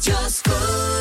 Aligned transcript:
Just 0.00 0.44
good. 0.44 0.99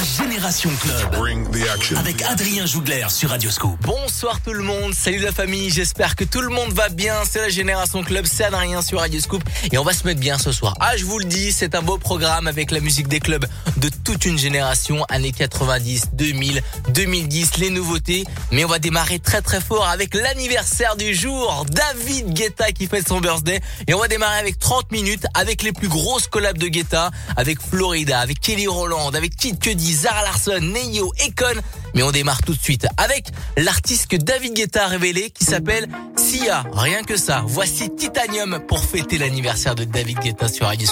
La 0.00 0.24
Génération 0.24 0.70
Club. 0.80 1.98
Avec 1.98 2.22
Adrien 2.22 2.64
Jougler 2.64 3.04
sur 3.10 3.28
Radioscope. 3.28 3.78
Bonsoir 3.82 4.40
tout 4.40 4.54
le 4.54 4.62
monde, 4.62 4.94
salut 4.94 5.18
la 5.18 5.30
famille, 5.30 5.68
j'espère 5.68 6.16
que 6.16 6.24
tout 6.24 6.40
le 6.40 6.48
monde 6.48 6.72
va 6.72 6.88
bien. 6.88 7.16
C'est 7.28 7.42
la 7.42 7.50
Génération 7.50 8.02
Club, 8.02 8.24
c'est 8.24 8.44
Adrien 8.44 8.80
sur 8.80 9.00
Radioscope 9.00 9.42
et 9.70 9.76
on 9.76 9.84
va 9.84 9.92
se 9.92 10.06
mettre 10.06 10.20
bien 10.20 10.38
ce 10.38 10.52
soir. 10.52 10.74
Ah, 10.80 10.96
je 10.96 11.04
vous 11.04 11.18
le 11.18 11.26
dis, 11.26 11.52
c'est 11.52 11.74
un 11.74 11.82
beau 11.82 11.98
programme 11.98 12.46
avec 12.46 12.70
la 12.70 12.80
musique 12.80 13.08
des 13.08 13.20
clubs 13.20 13.44
de 13.76 13.90
toute 14.02 14.24
une 14.24 14.38
génération, 14.38 15.04
années 15.10 15.32
90, 15.32 16.12
2000, 16.14 16.62
2010, 16.94 17.58
les 17.58 17.68
nouveautés. 17.68 18.24
Mais 18.52 18.64
on 18.64 18.68
va 18.68 18.78
démarrer 18.78 19.18
très 19.18 19.42
très 19.42 19.60
fort 19.60 19.86
avec 19.86 20.14
l'anniversaire 20.14 20.96
du 20.96 21.14
jour, 21.14 21.66
David 21.68 22.32
Guetta 22.32 22.72
qui 22.72 22.86
fait 22.86 23.06
son 23.06 23.20
birthday. 23.20 23.60
Et 23.86 23.92
on 23.92 23.98
va 23.98 24.08
démarrer 24.08 24.38
avec 24.38 24.58
30 24.58 24.92
minutes 24.92 25.26
avec 25.34 25.62
les 25.62 25.72
plus 25.72 25.88
grosses 25.88 26.26
collabs 26.26 26.56
de 26.56 26.68
Guetta, 26.68 27.10
avec 27.36 27.60
Florida, 27.60 28.20
avec 28.20 28.40
Kelly 28.40 28.66
Roland, 28.66 29.10
avec 29.10 29.36
Kid 29.36 29.58
Cudi, 29.58 29.89
Zara 29.92 30.22
Larson, 30.22 30.60
Neyo, 30.60 31.12
Econ. 31.26 31.60
Mais 31.94 32.02
on 32.02 32.10
démarre 32.10 32.42
tout 32.42 32.54
de 32.54 32.60
suite 32.60 32.86
avec 32.96 33.26
l'artiste 33.56 34.06
que 34.08 34.16
David 34.16 34.54
Guetta 34.54 34.84
a 34.84 34.88
révélé 34.88 35.30
qui 35.30 35.44
s'appelle 35.44 35.88
Sia. 36.16 36.64
Rien 36.72 37.02
que 37.02 37.16
ça. 37.16 37.42
Voici 37.46 37.90
Titanium 37.94 38.60
pour 38.66 38.84
fêter 38.84 39.18
l'anniversaire 39.18 39.74
de 39.74 39.84
David 39.84 40.18
Guetta 40.20 40.48
sur 40.48 40.66
Radio. 40.66 40.88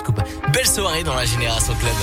Belle 0.53 0.67
soirée 0.67 1.05
dans 1.05 1.15
la 1.15 1.25
Génération 1.25 1.75
Club. 1.75 1.95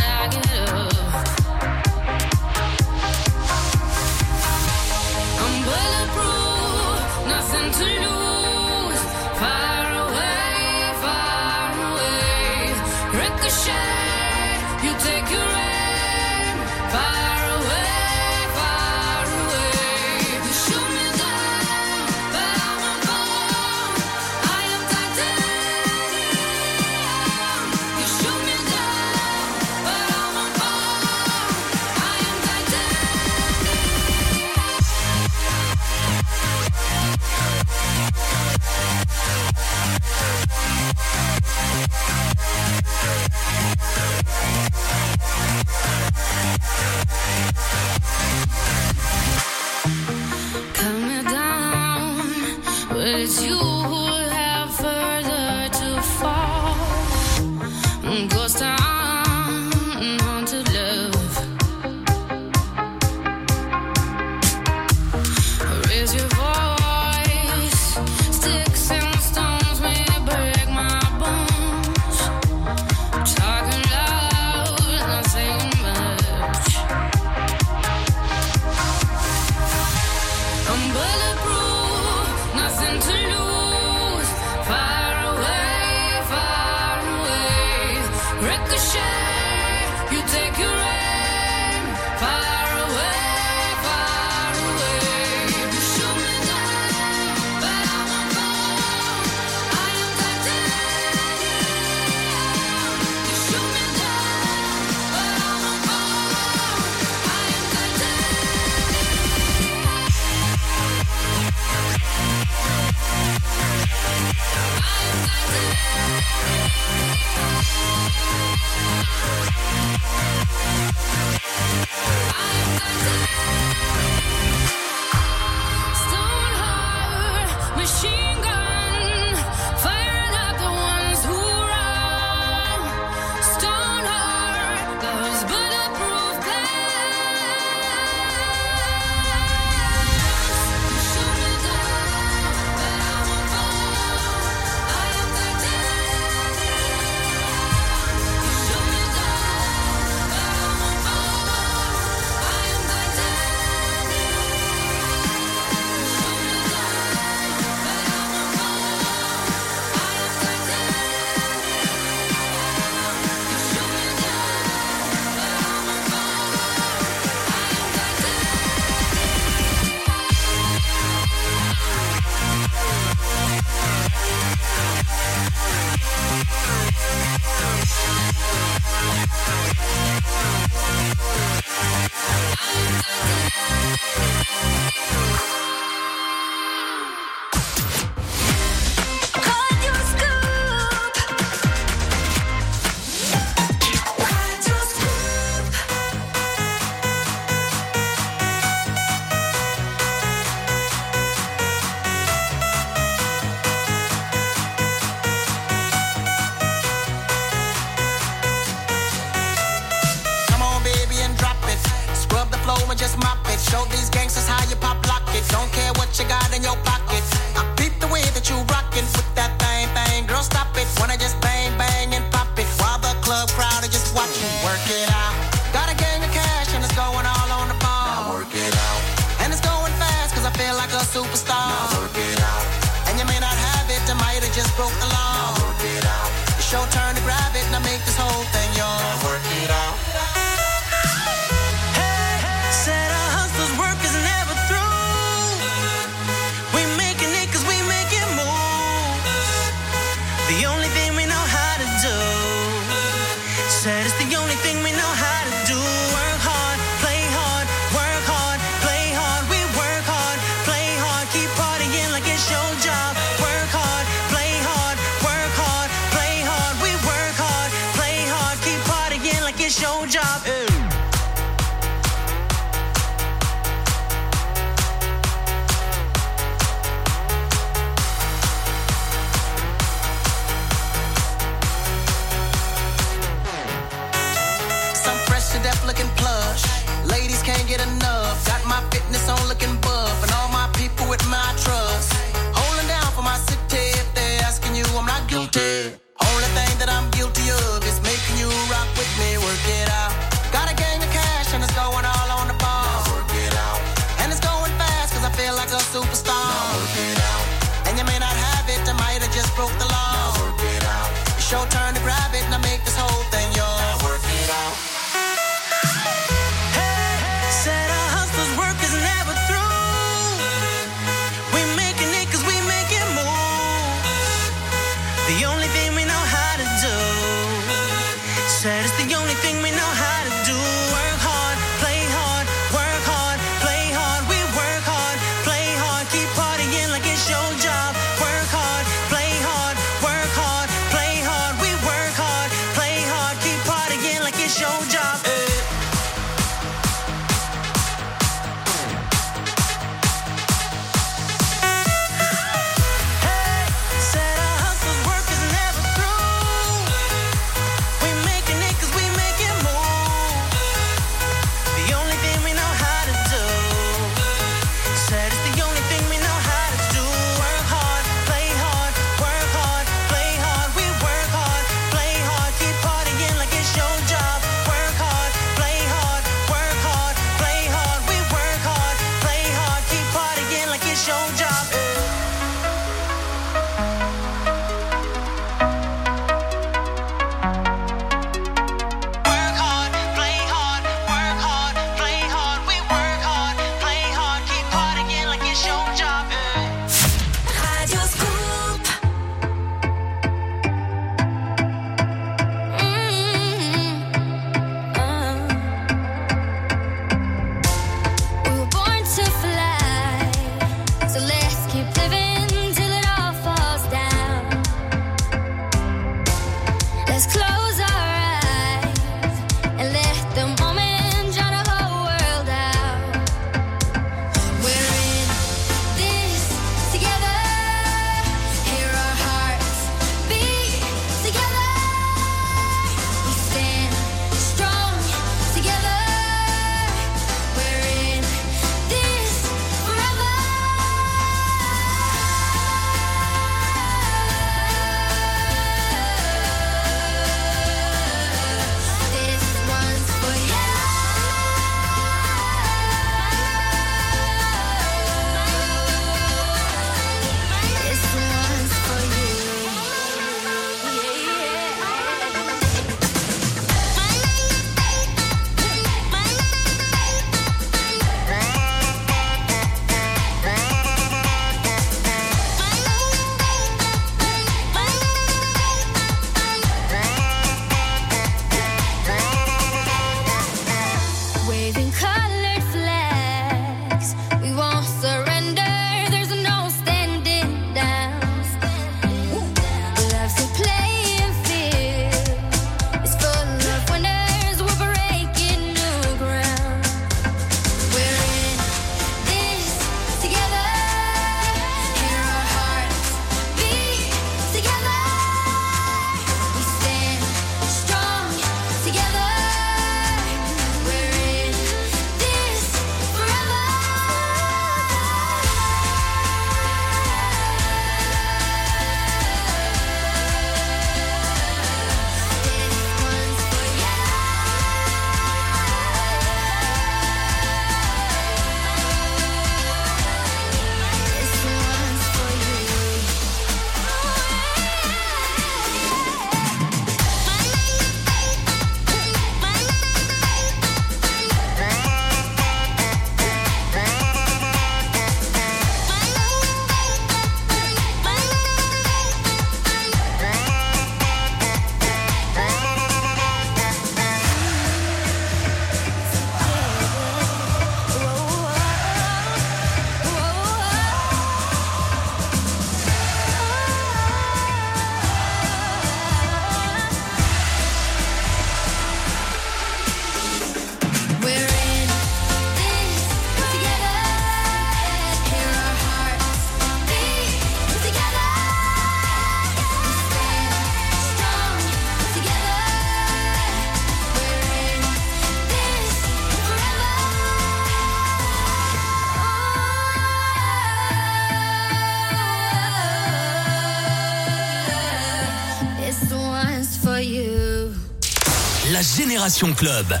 Génération 599.36 599.54
Club. 599.54 600.00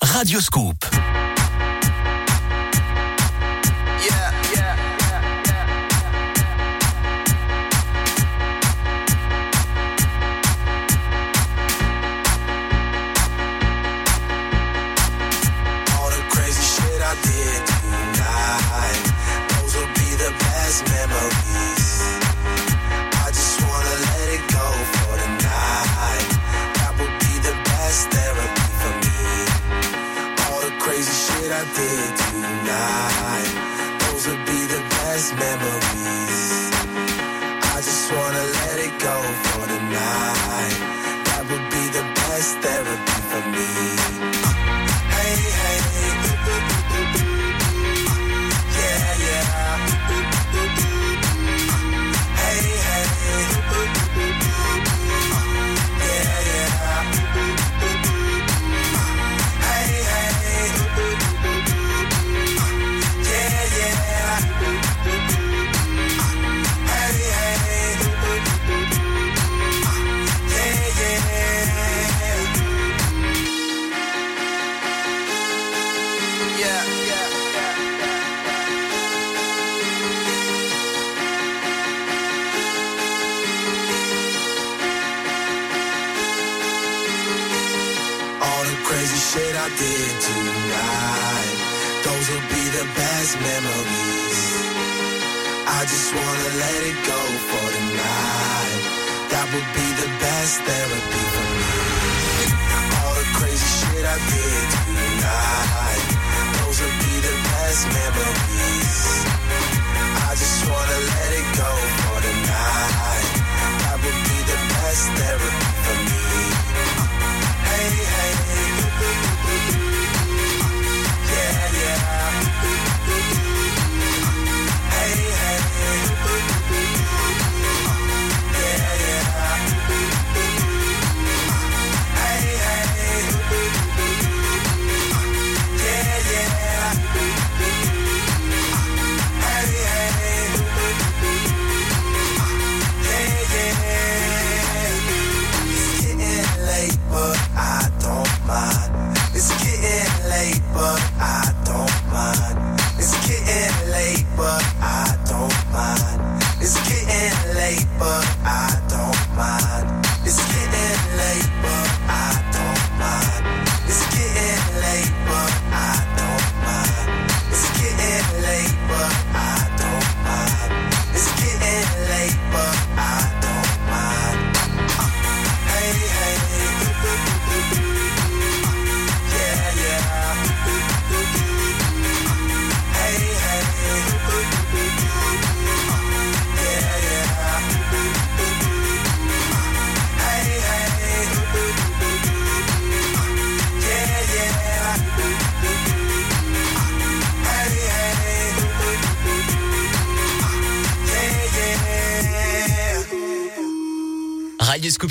Radio 0.00 0.40
Scoop. 0.40 0.83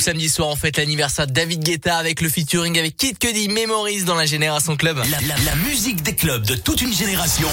Samedi 0.03 0.27
soir, 0.27 0.49
on 0.49 0.57
fête 0.57 0.75
l'anniversaire 0.75 1.27
de 1.27 1.31
David 1.31 1.63
Guetta 1.63 1.95
avec 1.95 2.19
le 2.19 2.27
featuring 2.27 2.77
avec 2.77 2.97
Kid 2.97 3.17
Cudi 3.17 3.47
Memories 3.47 4.03
dans 4.03 4.15
la 4.15 4.25
Génération 4.25 4.75
Club. 4.75 4.97
La, 4.97 5.55
musique 5.55 6.03
des 6.03 6.13
clubs 6.13 6.45
de 6.45 6.55
toute 6.55 6.81
une 6.81 6.93
génération. 6.93 7.47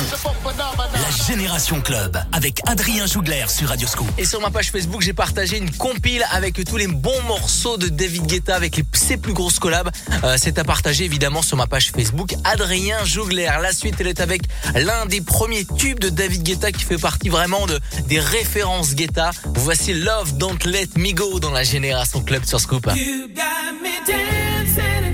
La 1.10 1.26
Génération 1.26 1.80
Club 1.80 2.16
avec 2.30 2.60
Adrien 2.66 3.04
Jougler 3.04 3.44
sur 3.48 3.68
Radio 3.68 3.88
Scoop. 3.88 4.06
Et 4.16 4.24
sur 4.24 4.40
ma 4.40 4.50
page 4.50 4.70
Facebook, 4.70 5.02
j'ai 5.02 5.12
partagé 5.12 5.58
une 5.58 5.70
compile 5.72 6.24
avec 6.30 6.64
tous 6.64 6.76
les 6.76 6.86
bons 6.86 7.22
morceaux 7.26 7.76
de 7.76 7.88
David 7.88 8.26
Guetta 8.26 8.54
avec 8.54 8.80
ses 8.92 9.16
plus 9.16 9.32
grosses 9.32 9.58
collabs. 9.58 9.90
Euh, 10.22 10.36
c'est 10.38 10.58
à 10.58 10.64
partager 10.64 11.04
évidemment 11.04 11.42
sur 11.42 11.56
ma 11.56 11.66
page 11.66 11.90
Facebook 11.90 12.34
Adrien 12.44 13.04
Jougler. 13.04 13.50
La 13.60 13.72
suite, 13.72 13.96
elle 13.98 14.06
est 14.06 14.20
avec 14.20 14.42
l'un 14.76 15.06
des 15.06 15.20
premiers 15.20 15.64
tubes 15.64 15.98
de 15.98 16.10
David 16.10 16.44
Guetta 16.44 16.70
qui 16.70 16.84
fait 16.84 16.98
partie 16.98 17.28
vraiment 17.28 17.66
de 17.66 17.80
des 18.06 18.20
références 18.20 18.94
Guetta. 18.94 19.32
Voici 19.56 19.94
Love 19.94 20.36
Don't 20.36 20.64
Let 20.64 20.90
Me 20.96 21.12
Go 21.12 21.40
dans 21.40 21.50
la 21.50 21.64
Génération 21.64 22.22
Club 22.22 22.44
sur 22.44 22.60
Scoop. 22.60 22.84
92 22.84 25.09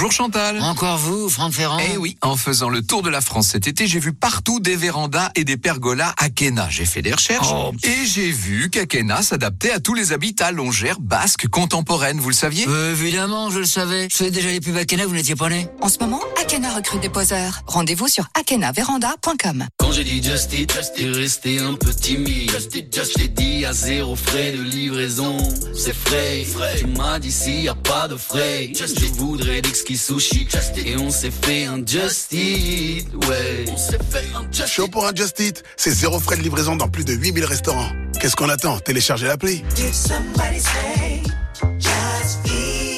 Bonjour 0.00 0.12
Chantal. 0.12 0.62
Encore 0.62 0.96
vous, 0.96 1.28
Franck 1.28 1.52
Ferrand 1.52 1.76
Eh 1.92 1.98
oui, 1.98 2.16
en 2.22 2.34
faisant 2.34 2.70
le 2.70 2.80
tour 2.80 3.02
de 3.02 3.10
la 3.10 3.20
France 3.20 3.48
cet 3.48 3.68
été, 3.68 3.86
j'ai 3.86 3.98
vu 3.98 4.14
partout 4.14 4.58
des 4.58 4.74
vérandas 4.74 5.28
et 5.34 5.44
des 5.44 5.58
pergolas 5.58 6.14
à 6.16 6.30
Kena. 6.30 6.68
J'ai 6.70 6.86
fait 6.86 7.02
des 7.02 7.12
recherches 7.12 7.48
Oh. 7.52 7.72
et 7.82 8.06
j'ai 8.06 8.30
vu 8.30 8.70
qu'Akena 8.70 9.20
s'adaptait 9.20 9.72
à 9.72 9.78
tous 9.78 9.92
les 9.92 10.12
habitats 10.14 10.52
longères 10.52 11.00
basques 11.00 11.48
contemporaines, 11.48 12.18
vous 12.18 12.30
le 12.30 12.34
saviez? 12.34 12.64
Euh, 12.66 12.92
Évidemment, 12.92 13.50
je 13.50 13.58
le 13.58 13.66
savais. 13.66 14.08
Je 14.10 14.16
faisais 14.16 14.30
déjà 14.30 14.48
les 14.48 14.60
pubs 14.60 14.74
à 14.78 14.86
Kena, 14.86 15.04
vous 15.04 15.12
n'étiez 15.14 15.36
pas 15.36 15.50
né 15.50 15.66
En 15.82 15.90
ce 15.90 15.98
moment, 15.98 16.22
Akena 16.40 16.74
recrute 16.74 17.02
des 17.02 17.10
poseurs. 17.10 17.60
Rendez-vous 17.66 18.08
sur 18.08 18.26
akenaveranda.com. 18.40 19.66
Quand 19.76 19.92
j'ai 19.92 20.04
dit 20.04 20.22
just 20.22 20.50
it, 20.58 20.72
t'es 20.96 21.10
resté 21.10 21.58
un 21.58 21.74
peu 21.74 21.92
timide. 21.92 22.50
Just 22.50 22.74
it, 22.74 22.94
just 22.94 23.18
J'ai 23.18 23.28
dit 23.28 23.66
à 23.66 23.74
zéro 23.74 24.16
frais 24.16 24.52
de 24.52 24.62
livraison, 24.62 25.36
c'est 25.76 25.94
frais. 25.94 26.46
Tu 26.78 26.86
m'as 26.86 27.18
dit 27.18 27.30
s'il 27.32 27.60
y 27.60 27.68
a 27.68 27.74
pas 27.74 28.08
de 28.08 28.16
frais, 28.16 28.72
je 28.74 29.12
voudrais 29.18 29.60
sushi. 29.96 30.46
Et 30.84 30.96
on 30.96 31.10
s'est 31.10 31.30
fait 31.30 31.66
un 31.66 31.84
just 31.84 32.32
it, 32.32 33.06
ouais. 33.28 33.64
On 33.68 33.76
s'est 33.76 33.98
fait 34.10 34.24
un 34.34 34.50
just 34.52 34.68
Chaud 34.68 34.88
pour 34.88 35.06
un 35.06 35.14
Just 35.14 35.38
Eat, 35.40 35.62
c'est 35.76 35.90
zéro 35.90 36.20
frais 36.20 36.36
de 36.36 36.42
livraison 36.42 36.76
dans 36.76 36.88
plus 36.88 37.04
de 37.04 37.12
8000 37.12 37.44
restaurants. 37.44 37.90
Qu'est-ce 38.20 38.36
qu'on 38.36 38.48
attend? 38.48 38.78
Téléchargez 38.78 39.26
l'appli. 39.26 39.62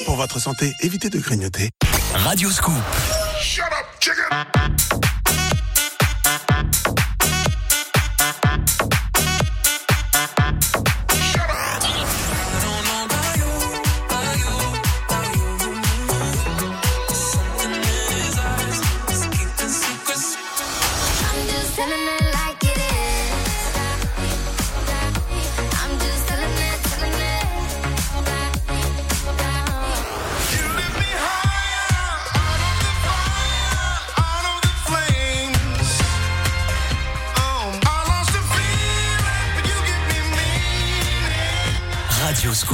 Pour 0.04 0.16
votre 0.16 0.38
santé, 0.38 0.72
évitez 0.80 1.08
de 1.08 1.18
grignoter. 1.18 1.70
Radio 2.14 2.50
Scoop. 2.50 2.74
I'm 4.30 5.21
Radio 42.52 42.66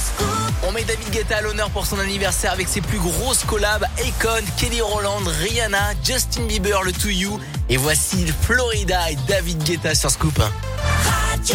Scoop. 0.00 0.30
On 0.66 0.72
met 0.72 0.84
David 0.84 1.10
Guetta 1.10 1.36
à 1.36 1.40
l'honneur 1.42 1.68
pour 1.68 1.84
son 1.84 1.98
anniversaire 1.98 2.52
avec 2.52 2.68
ses 2.68 2.80
plus 2.80 2.98
grosses 2.98 3.44
collabs 3.44 3.84
Akon, 3.98 4.42
Kelly 4.56 4.80
Rowland, 4.80 5.26
Rihanna, 5.26 5.92
Justin 6.02 6.46
Bieber, 6.46 6.82
le 6.84 6.92
To 6.92 7.08
You. 7.08 7.38
Et 7.68 7.76
voici 7.76 8.26
Florida 8.40 9.10
et 9.10 9.16
David 9.28 9.62
Guetta 9.62 9.94
sur 9.94 10.10
Scoop. 10.10 10.36
To 10.36 11.54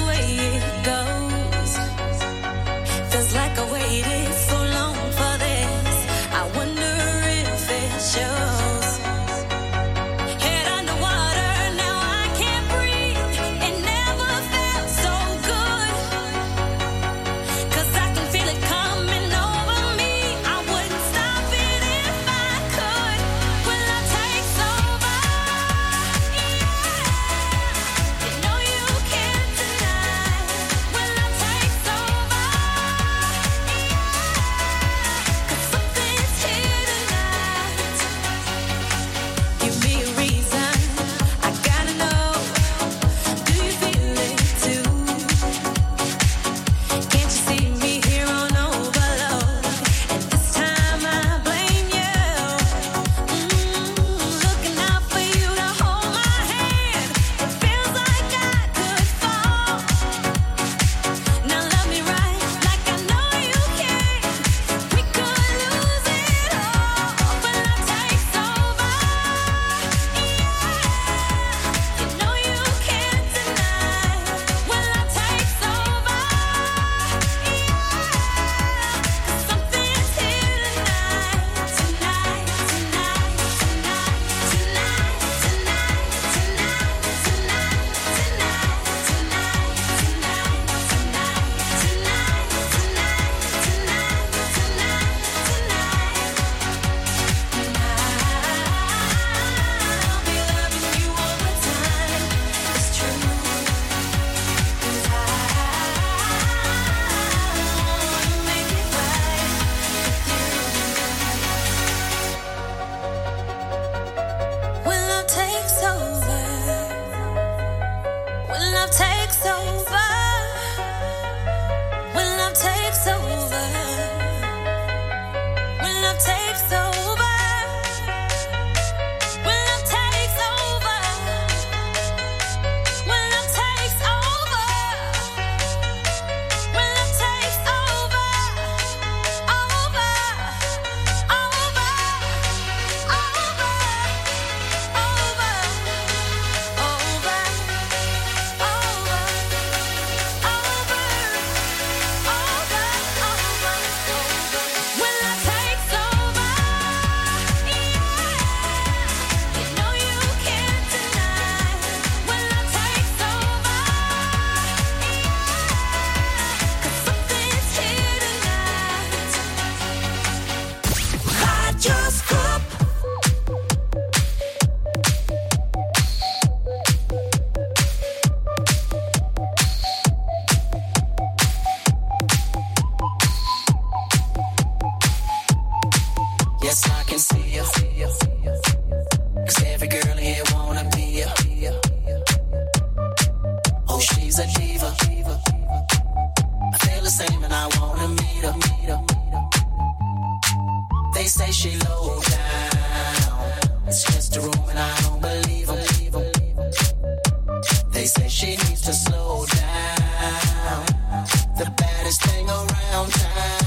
downtown. 212.91 213.60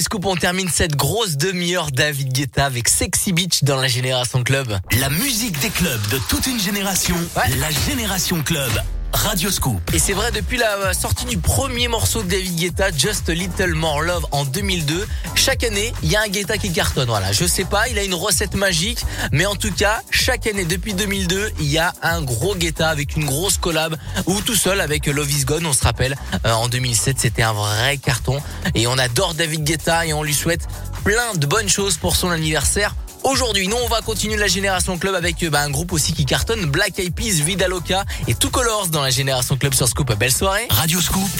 Scoop, 0.00 0.24
on 0.26 0.36
termine 0.36 0.68
cette 0.68 0.96
grosse 0.96 1.36
demi-heure 1.36 1.90
David 1.90 2.32
Guetta 2.32 2.64
avec 2.64 2.88
Sexy 2.88 3.32
Beach 3.32 3.62
dans 3.62 3.76
la 3.76 3.88
Génération 3.88 4.42
Club. 4.42 4.78
La 4.98 5.10
musique 5.10 5.60
des 5.60 5.70
clubs 5.70 6.08
de 6.08 6.18
toute 6.28 6.46
une 6.46 6.58
génération. 6.58 7.16
La 7.58 7.70
Génération 7.70 8.42
Club. 8.42 8.70
Radio 9.14 9.48
Scoop. 9.48 9.80
Et 9.94 10.00
c'est 10.00 10.12
vrai, 10.12 10.32
depuis 10.32 10.58
la 10.58 10.92
sortie 10.92 11.24
du 11.24 11.38
premier 11.38 11.86
morceau 11.86 12.22
de 12.24 12.28
David 12.28 12.56
Guetta, 12.56 12.90
Just 12.90 13.28
a 13.28 13.32
Little 13.32 13.74
More 13.74 14.02
Love 14.02 14.26
en 14.32 14.44
2002, 14.44 15.06
chaque 15.36 15.62
année, 15.62 15.92
il 16.02 16.10
y 16.10 16.16
a 16.16 16.22
un 16.22 16.28
Guetta 16.28 16.58
qui 16.58 16.72
cartonne. 16.72 17.08
Voilà, 17.08 17.30
je 17.30 17.44
sais 17.44 17.64
pas, 17.64 17.88
il 17.88 17.96
a 17.98 18.02
une 18.02 18.14
recette 18.14 18.54
magique, 18.54 18.98
mais 19.30 19.46
en 19.46 19.54
tout 19.54 19.70
cas, 19.70 20.02
chaque 20.10 20.48
année 20.48 20.64
depuis 20.64 20.94
2002, 20.94 21.52
il 21.60 21.66
y 21.66 21.78
a 21.78 21.92
un 22.02 22.22
gros 22.22 22.56
Guetta 22.56 22.88
avec 22.88 23.14
une 23.14 23.24
grosse 23.24 23.56
collab 23.56 23.96
ou 24.26 24.40
tout 24.40 24.56
seul 24.56 24.80
avec 24.80 25.06
Love 25.06 25.30
Is 25.30 25.44
Gone, 25.44 25.64
on 25.64 25.72
se 25.72 25.84
rappelle, 25.84 26.16
euh, 26.44 26.52
en 26.52 26.68
2007, 26.68 27.20
c'était 27.20 27.42
un 27.42 27.52
vrai 27.52 27.98
carton 27.98 28.42
et 28.74 28.86
on 28.86 28.98
adore 28.98 29.34
David 29.34 29.64
Guetta 29.64 30.06
et 30.06 30.12
on 30.12 30.22
lui 30.22 30.34
souhaite 30.34 30.66
plein 31.04 31.34
de 31.34 31.46
bonnes 31.46 31.68
choses 31.68 31.96
pour 31.96 32.16
son 32.16 32.30
anniversaire. 32.30 32.94
Aujourd'hui, 33.22 33.68
nous 33.68 33.76
on 33.82 33.88
va 33.88 34.02
continuer 34.02 34.36
la 34.36 34.48
Génération 34.48 34.98
Club 34.98 35.14
avec 35.14 35.42
euh, 35.42 35.50
bah, 35.50 35.62
un 35.62 35.70
groupe 35.70 35.92
aussi 35.92 36.12
qui 36.12 36.26
cartonne, 36.26 36.66
Black 36.66 36.98
Eyed 36.98 37.14
Peas, 37.14 37.42
Vida 37.42 37.68
Loca 37.68 38.04
et 38.26 38.34
Two 38.34 38.50
Colors 38.50 38.88
dans 38.88 39.02
la 39.02 39.10
Génération 39.10 39.56
Club 39.56 39.72
sur 39.72 39.88
Scoop. 39.88 40.12
Belle 40.18 40.32
soirée. 40.32 40.66
Radio 40.70 41.00
Scoop, 41.00 41.30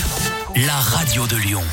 la 0.57 0.75
radio 0.75 1.27
de 1.27 1.37
Lyon. 1.37 1.65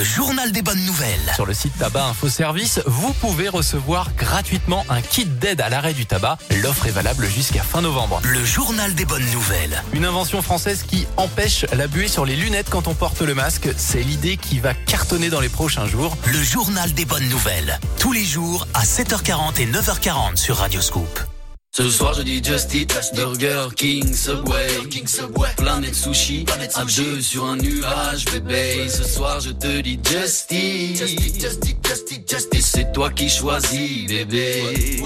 Le 0.00 0.06
journal 0.06 0.50
des 0.50 0.62
bonnes 0.62 0.82
nouvelles. 0.86 1.30
Sur 1.34 1.44
le 1.44 1.52
site 1.52 1.76
Tabac 1.76 2.06
Info 2.06 2.30
Service, 2.30 2.80
vous 2.86 3.12
pouvez 3.12 3.50
recevoir 3.50 4.14
gratuitement 4.16 4.86
un 4.88 5.02
kit 5.02 5.26
d'aide 5.26 5.60
à 5.60 5.68
l'arrêt 5.68 5.92
du 5.92 6.06
tabac. 6.06 6.38
L'offre 6.62 6.86
est 6.86 6.90
valable 6.90 7.26
jusqu'à 7.26 7.62
fin 7.62 7.82
novembre. 7.82 8.18
Le 8.24 8.42
journal 8.42 8.94
des 8.94 9.04
bonnes 9.04 9.30
nouvelles. 9.30 9.82
Une 9.92 10.06
invention 10.06 10.40
française 10.40 10.84
qui 10.84 11.06
empêche 11.18 11.66
la 11.74 11.86
buée 11.86 12.08
sur 12.08 12.24
les 12.24 12.34
lunettes 12.34 12.70
quand 12.70 12.88
on 12.88 12.94
porte 12.94 13.20
le 13.20 13.34
masque. 13.34 13.68
C'est 13.76 14.02
l'idée 14.02 14.38
qui 14.38 14.58
va 14.58 14.72
cartonner 14.72 15.28
dans 15.28 15.40
les 15.40 15.50
prochains 15.50 15.86
jours. 15.86 16.16
Le 16.24 16.42
journal 16.42 16.94
des 16.94 17.04
bonnes 17.04 17.28
nouvelles. 17.28 17.78
Tous 17.98 18.12
les 18.12 18.24
jours 18.24 18.66
à 18.72 18.84
7h40 18.84 19.60
et 19.60 19.66
9h40 19.66 20.36
sur 20.36 20.56
Radio 20.56 20.80
Scoop. 20.80 21.29
Ce 21.72 21.88
soir 21.88 22.14
je 22.14 22.22
dis 22.22 22.42
Just 22.42 22.74
Eat, 22.74 22.92
Burger 23.14 23.68
King, 23.76 24.12
Subway, 24.12 24.66
King 24.90 25.06
Subway, 25.06 25.48
Planète 25.56 25.94
Sushi, 25.94 26.44
à 26.74 26.84
deux 26.84 27.20
sur 27.20 27.44
un 27.44 27.56
nuage, 27.56 28.24
bébé. 28.24 28.88
Ce 28.88 29.04
soir 29.04 29.38
je 29.38 29.50
te 29.50 29.80
dis 29.80 29.98
Just 30.02 30.50
Eat, 30.50 30.96
Just 30.96 31.12
Eat, 31.12 31.40
Just 31.40 31.68
Eat, 31.68 31.86
Just 31.86 32.12
Eat, 32.12 32.28
Just 32.28 32.46
Eat. 32.52 32.54
Et 32.54 32.60
c'est 32.60 32.92
toi 32.92 33.08
qui 33.10 33.28
choisis, 33.28 34.04
bébé. 34.08 35.00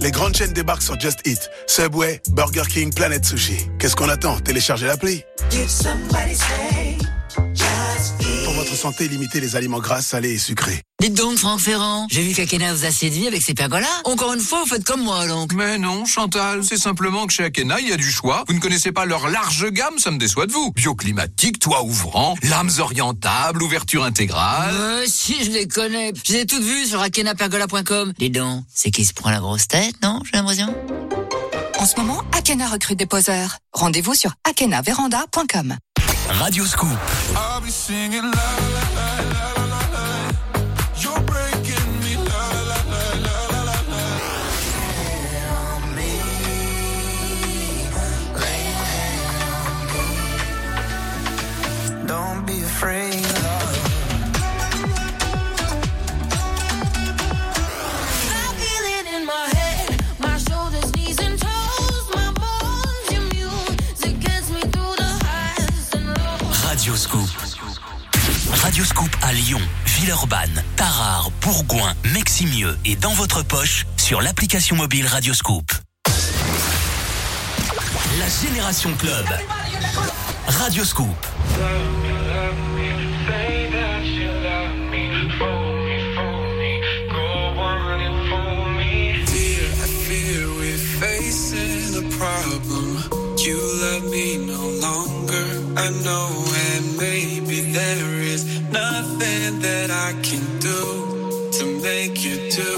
Les 0.00 0.10
grandes 0.10 0.34
chaînes 0.34 0.54
débarquent 0.54 0.82
sur 0.82 0.98
Just 0.98 1.18
Eat. 1.26 1.50
Subway, 1.66 2.22
Burger 2.30 2.64
King, 2.66 2.90
Planet 2.92 3.22
Sushi. 3.22 3.58
Qu'est-ce 3.78 3.94
qu'on 3.94 4.08
attend? 4.08 4.40
Téléchargez 4.40 4.86
l'appli. 4.86 5.22
Pour 8.44 8.54
votre 8.54 8.74
santé, 8.74 9.06
limitez 9.06 9.40
les 9.40 9.54
aliments 9.54 9.80
gras, 9.80 10.00
salés 10.00 10.32
et 10.32 10.38
sucrés. 10.38 10.80
Dites 11.04 11.18
donc, 11.18 11.36
Franck 11.36 11.60
Ferrand, 11.60 12.06
j'ai 12.10 12.22
vu 12.22 12.32
qu'Akena 12.32 12.72
vous 12.72 12.86
a 12.86 12.90
séduit 12.90 13.26
avec 13.26 13.42
ses 13.42 13.52
pergolas. 13.52 13.86
Encore 14.04 14.32
une 14.32 14.40
fois, 14.40 14.60
vous 14.60 14.66
faites 14.70 14.84
comme 14.84 15.02
moi, 15.02 15.26
donc. 15.26 15.52
Mais 15.52 15.76
non, 15.76 16.06
Chantal, 16.06 16.64
c'est 16.64 16.78
simplement 16.78 17.26
que 17.26 17.32
chez 17.34 17.44
Akena, 17.44 17.78
il 17.78 17.90
y 17.90 17.92
a 17.92 17.98
du 17.98 18.10
choix. 18.10 18.42
Vous 18.48 18.54
ne 18.54 18.58
connaissez 18.58 18.90
pas 18.90 19.04
leur 19.04 19.28
large 19.28 19.70
gamme, 19.70 19.98
ça 19.98 20.10
me 20.10 20.16
déçoit 20.16 20.46
de 20.46 20.52
vous. 20.52 20.72
Bioclimatique, 20.72 21.58
toit 21.58 21.82
ouvrant, 21.82 22.36
lames 22.42 22.70
orientables, 22.78 23.62
ouverture 23.62 24.02
intégrale. 24.02 24.74
Euh, 24.74 25.04
si, 25.06 25.44
je 25.44 25.50
les 25.50 25.68
connais. 25.68 26.14
Je 26.24 26.32
les 26.32 26.38
ai 26.38 26.46
toutes 26.46 26.62
vues 26.62 26.86
sur 26.86 27.02
akenapergola.com. 27.02 28.14
Dis 28.18 28.30
donc, 28.30 28.64
c'est 28.72 28.90
qui 28.90 29.04
se 29.04 29.12
prend 29.12 29.28
la 29.28 29.40
grosse 29.40 29.68
tête, 29.68 29.96
non 30.02 30.20
J'ai 30.24 30.38
l'impression? 30.38 30.74
En 31.78 31.84
ce 31.84 31.96
moment, 31.96 32.22
Akena 32.32 32.66
recrute 32.66 32.98
des 32.98 33.04
poseurs. 33.04 33.58
Rendez-vous 33.74 34.14
sur 34.14 34.32
akenaveranda.com. 34.44 35.76
Radio 36.30 36.64
Scoop. 36.64 36.88
Meximieux 72.12 72.76
et 72.84 72.96
dans 72.96 73.12
votre 73.14 73.42
poche 73.42 73.86
sur 73.96 74.20
l'application 74.20 74.76
mobile 74.76 75.06
Radio 75.06 75.34
Scoop. 75.34 75.72
La 78.18 78.28
Génération 78.28 78.92
Club. 78.98 79.26
Radio 80.46 80.84
I 95.84 95.90
know, 96.02 96.30
and 96.72 96.96
maybe 96.96 97.60
there 97.60 98.22
is 98.22 98.42
nothing 98.72 99.60
that 99.60 99.90
I 99.90 100.14
can 100.22 100.40
do 100.58 101.50
to 101.52 101.64
make 101.82 102.24
you 102.24 102.48
do. 102.48 102.72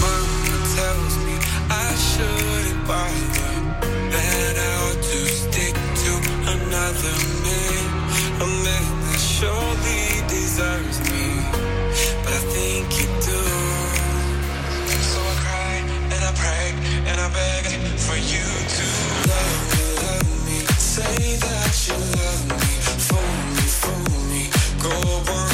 Mama 0.00 0.56
tells 0.72 1.14
me 1.26 1.36
I 1.68 1.92
shouldn't 2.08 2.86
bother, 2.88 3.52
that 4.08 4.54
I 4.56 4.70
ought 4.84 5.02
to 5.12 5.20
stick 5.36 5.74
to 6.02 6.12
another 6.56 7.16
man, 7.44 7.84
a 8.40 8.48
man 8.64 8.92
that 9.04 9.20
surely 9.20 10.24
deserves 10.32 10.98
me. 11.12 11.44
But 12.24 12.32
I 12.32 12.42
think 12.56 12.88
you 12.96 13.06
do. 13.20 13.42
So 15.12 15.20
I 15.20 15.34
cry 15.44 15.74
and 16.08 16.24
I 16.24 16.32
pray 16.40 16.68
and 17.04 17.20
I 17.20 17.28
beg 17.36 17.64
for 18.00 18.16
you. 18.16 18.61
you 21.92 22.04
love 22.16 22.46
me, 22.48 22.56
fool 23.06 23.32
me, 23.56 23.66
fool 23.80 24.20
me, 24.30 24.50
go 24.82 25.32
on. 25.32 25.51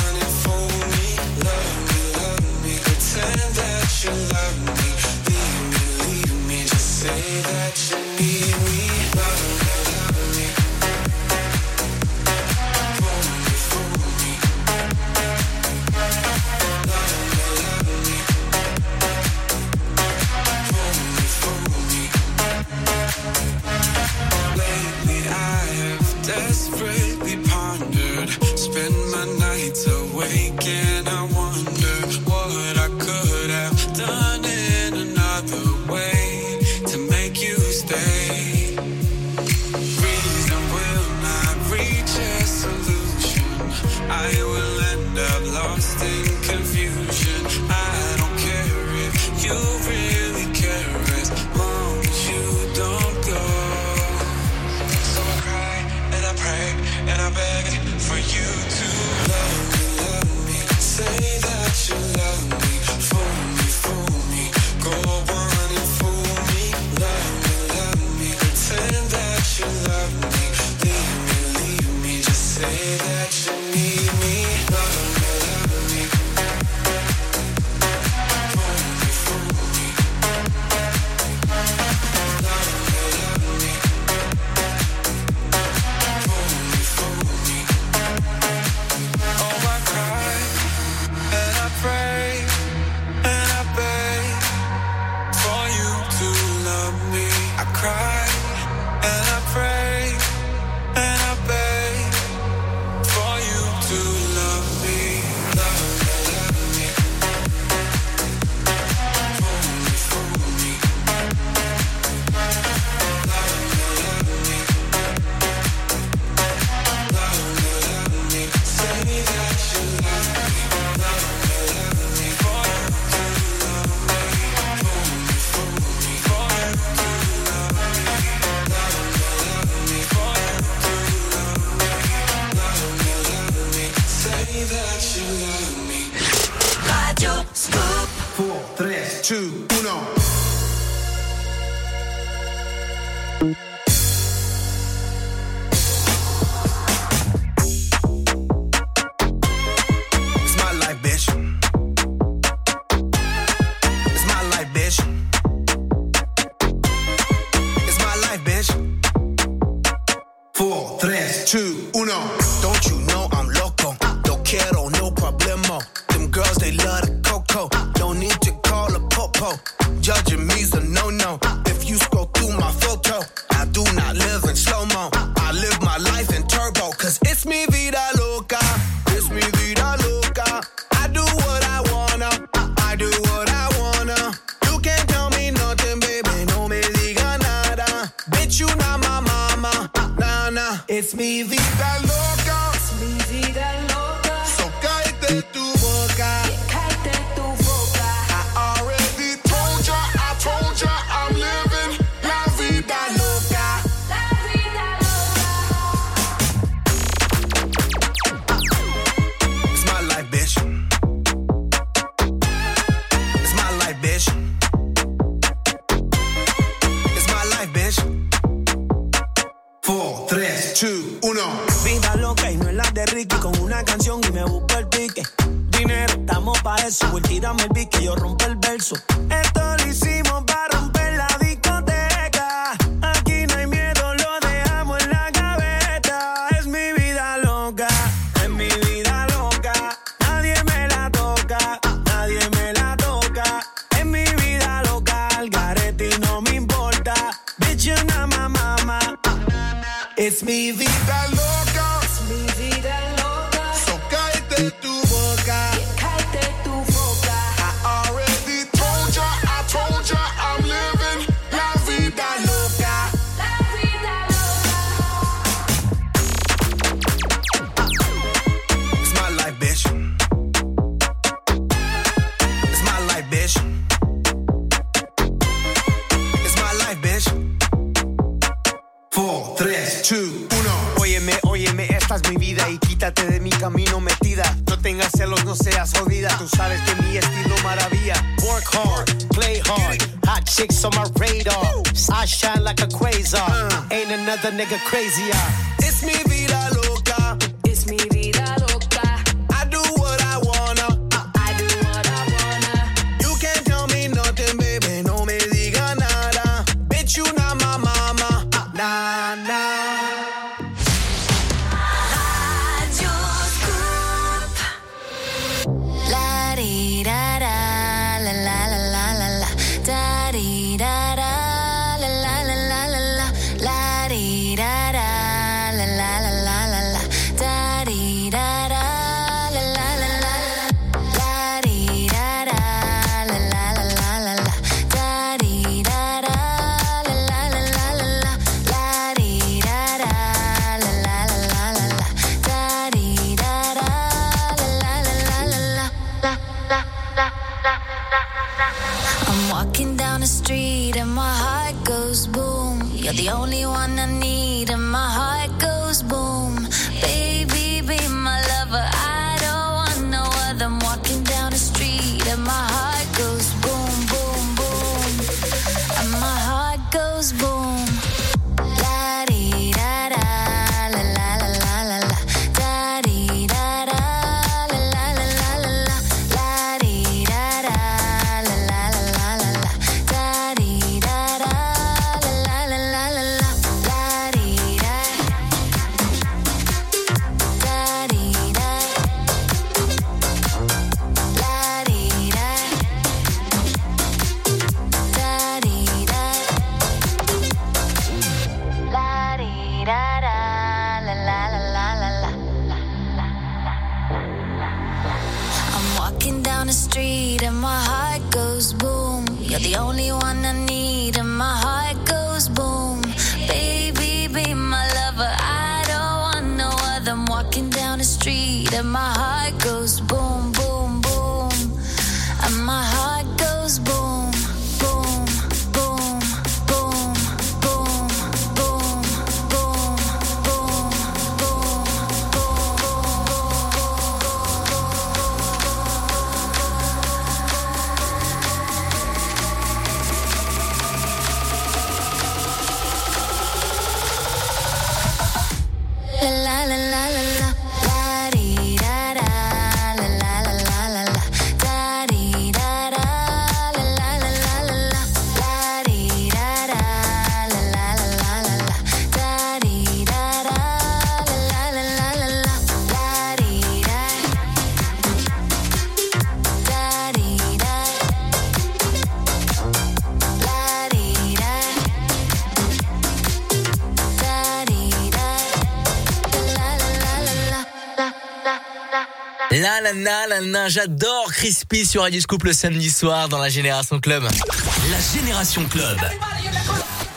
J'adore 480.68 481.32
Crispy 481.32 481.86
sur 481.86 482.02
Radio 482.02 482.20
Scoop 482.20 482.44
le 482.44 482.52
samedi 482.52 482.90
soir 482.90 483.30
dans 483.30 483.38
la 483.38 483.48
Génération 483.48 483.98
Club. 484.00 484.24
La 484.24 485.18
Génération 485.18 485.64
Club. 485.64 485.96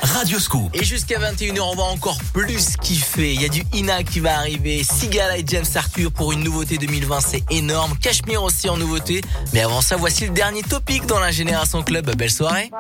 Radio 0.02 0.39
Scoop. 0.39 0.74
Et 0.74 0.86
jusqu'à 0.86 1.20
21h, 1.20 1.60
on 1.60 1.76
va 1.76 1.84
encore 1.84 2.18
plus 2.34 2.78
kiffer. 2.82 3.34
Il 3.34 3.41
y 3.41 3.45
a 3.45 3.49
du 3.49 3.64
Ina 3.74 4.04
qui 4.04 4.22
va 4.22 4.38
arriver, 4.38 4.84
Sigala 4.84 5.38
et 5.38 5.43
James 5.45 5.66
Arthur 5.76 6.14
pour 6.14 6.32
une 6.32 6.43
nouveauté 6.43 6.78
2020, 6.78 7.20
c'est 7.20 7.43
énorme. 7.52 7.97
Cachemire 8.02 8.41
aussi 8.41 8.70
en 8.70 8.78
nouveauté. 8.78 9.22
Mais 9.52 9.60
avant 9.60 9.82
ça, 9.82 9.97
voici 9.97 10.26
le 10.26 10.32
dernier 10.32 10.64
topic 10.64 11.06
dans 11.06 11.20
la 11.20 11.32
Génération 11.32 11.84
Club. 11.84 12.16
Belle 12.16 12.32
soirée. 12.32 12.72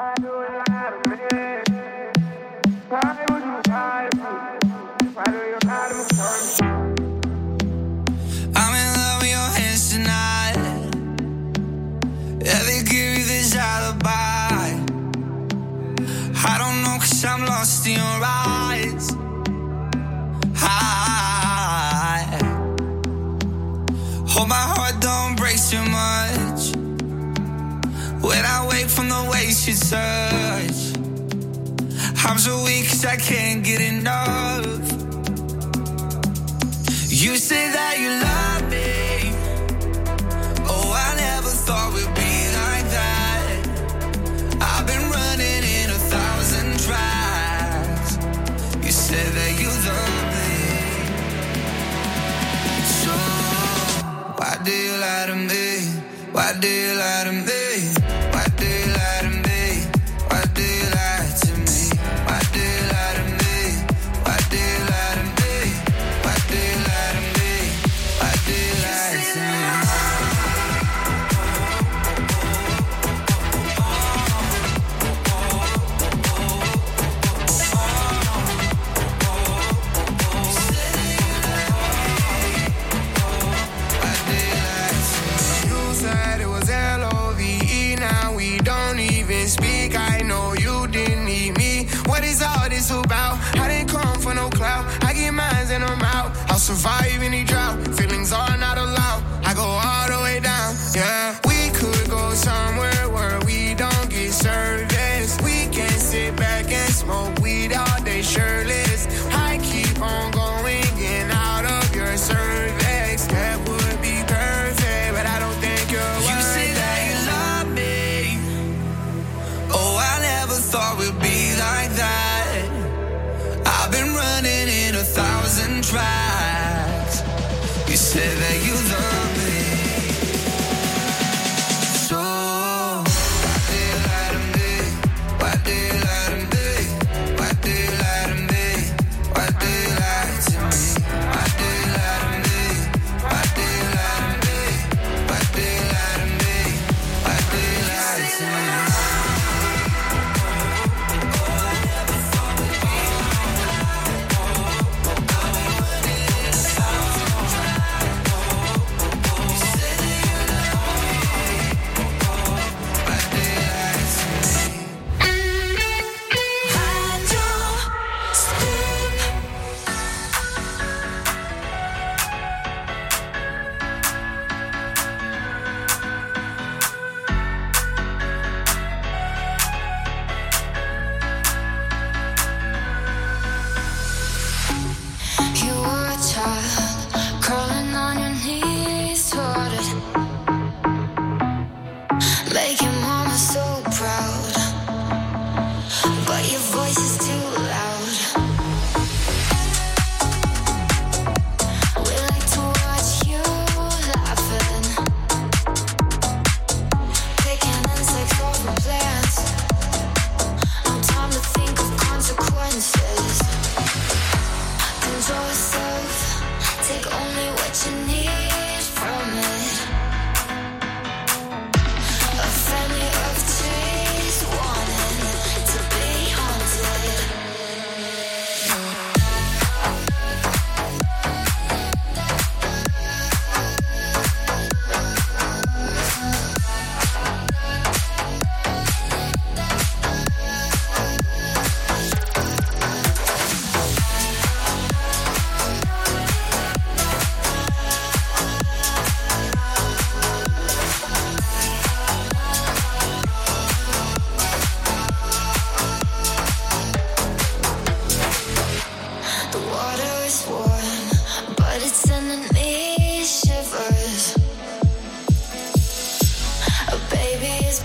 Why 56.31 56.53
do 56.61 56.67
you 56.67 56.95
lie 56.95 57.23
to 57.25 57.31
me? 57.33 57.60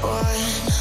One. 0.03 0.76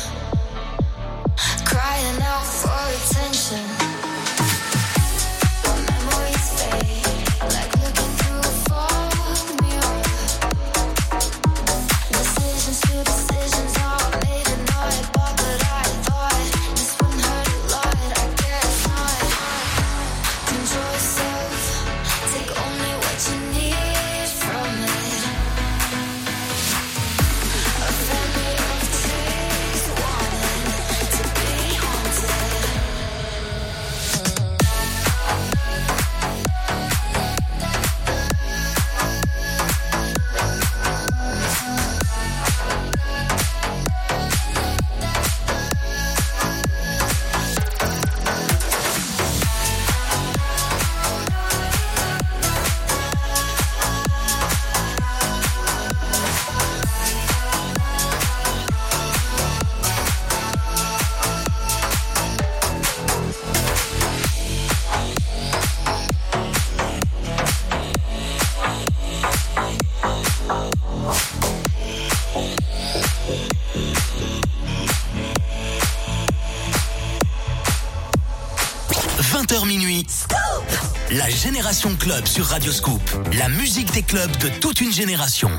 Génération 81.30 81.96
Club 81.96 82.28
sur 82.28 82.46
Radioscoop. 82.46 83.02
La 83.38 83.50
musique 83.50 83.92
des 83.94 84.04
clubs 84.04 84.36
de 84.38 84.50
toute 84.60 84.82
une 84.82 84.92
génération. 84.92 85.50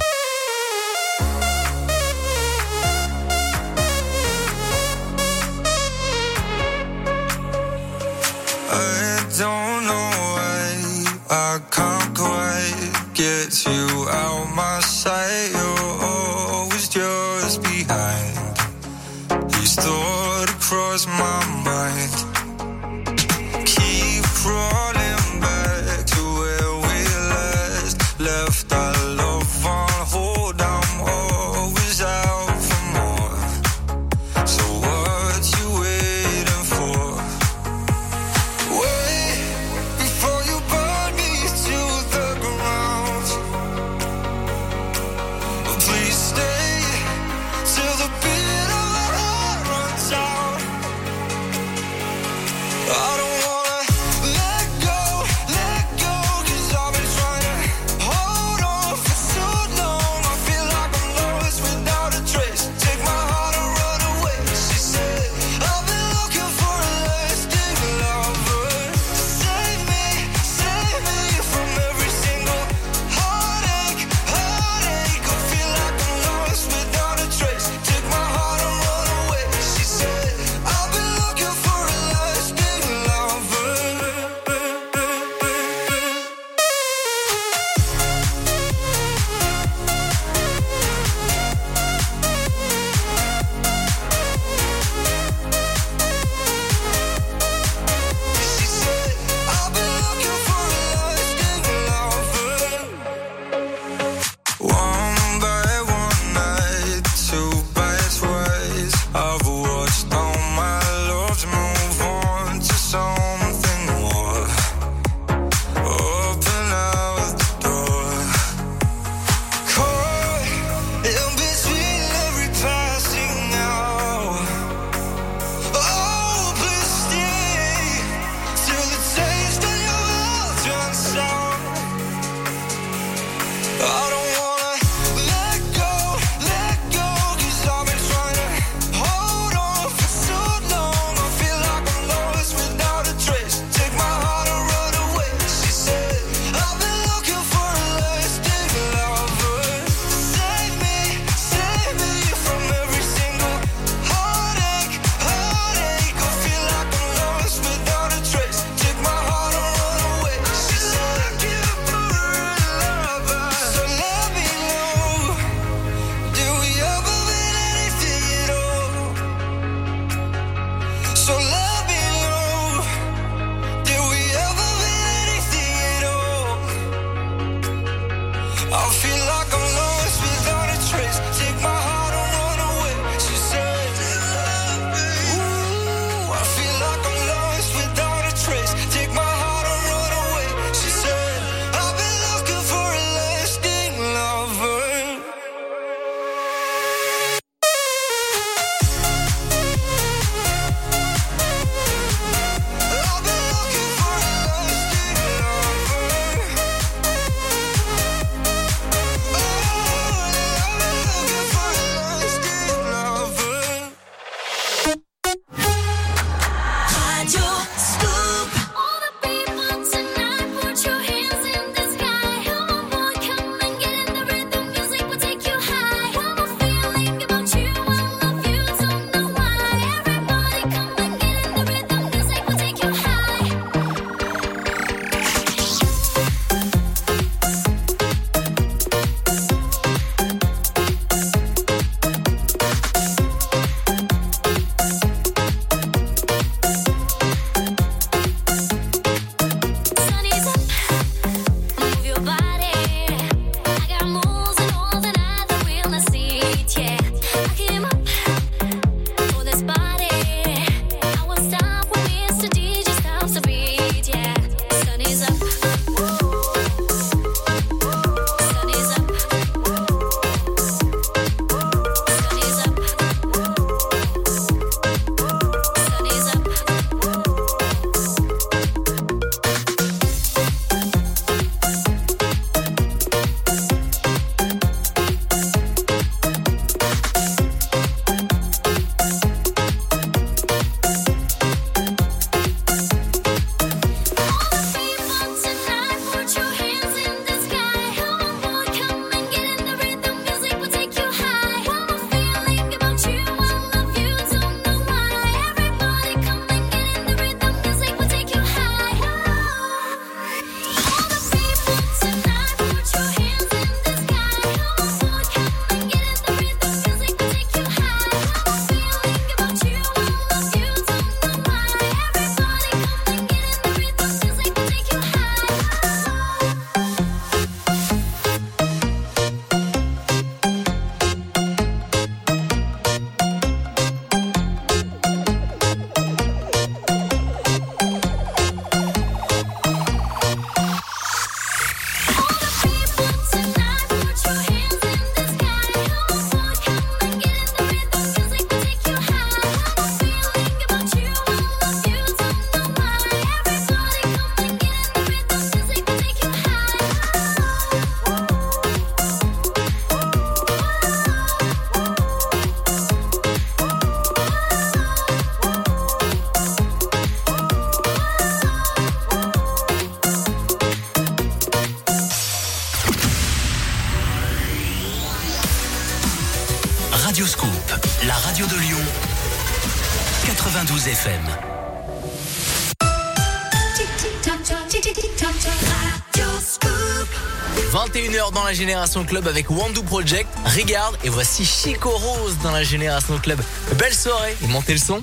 dans 388.36 388.44
la 388.44 388.52
Génération 388.52 389.02
Club 389.02 389.26
avec 389.28 389.48
Wandu 389.50 389.82
Project. 389.82 390.28
Regarde 390.44 390.94
et 391.02 391.08
voici 391.08 391.46
Chico 391.46 391.88
Rose 391.88 392.36
dans 392.42 392.50
la 392.50 392.64
Génération 392.64 393.16
Club. 393.16 393.40
Belle 393.78 393.94
soirée 393.94 394.36
et 394.44 394.46
montez 394.48 394.74
le 394.74 394.78
son? 394.78 395.02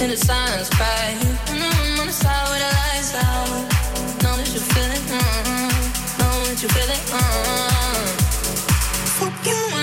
in 0.00 0.10
the 0.10 0.16
silence, 0.16 0.68
cry 0.70 1.10
in 1.50 1.58
the 1.58 1.64
room 1.64 2.00
on 2.00 2.06
the 2.06 2.12
side 2.12 2.48
where 2.48 2.58
the 2.58 2.66
lights 2.76 3.14
out. 3.14 3.48
Know 4.22 4.36
that 4.36 4.48
you 4.52 4.60
feel 4.60 4.90
it, 4.92 5.00
mm-hmm. 5.08 6.18
know 6.18 6.44
that 6.44 6.62
you 6.62 6.68
feel 6.68 6.90
it, 6.90 7.02
mm-hmm. 7.12 8.16
Fuck 9.18 9.46
you. 9.46 9.75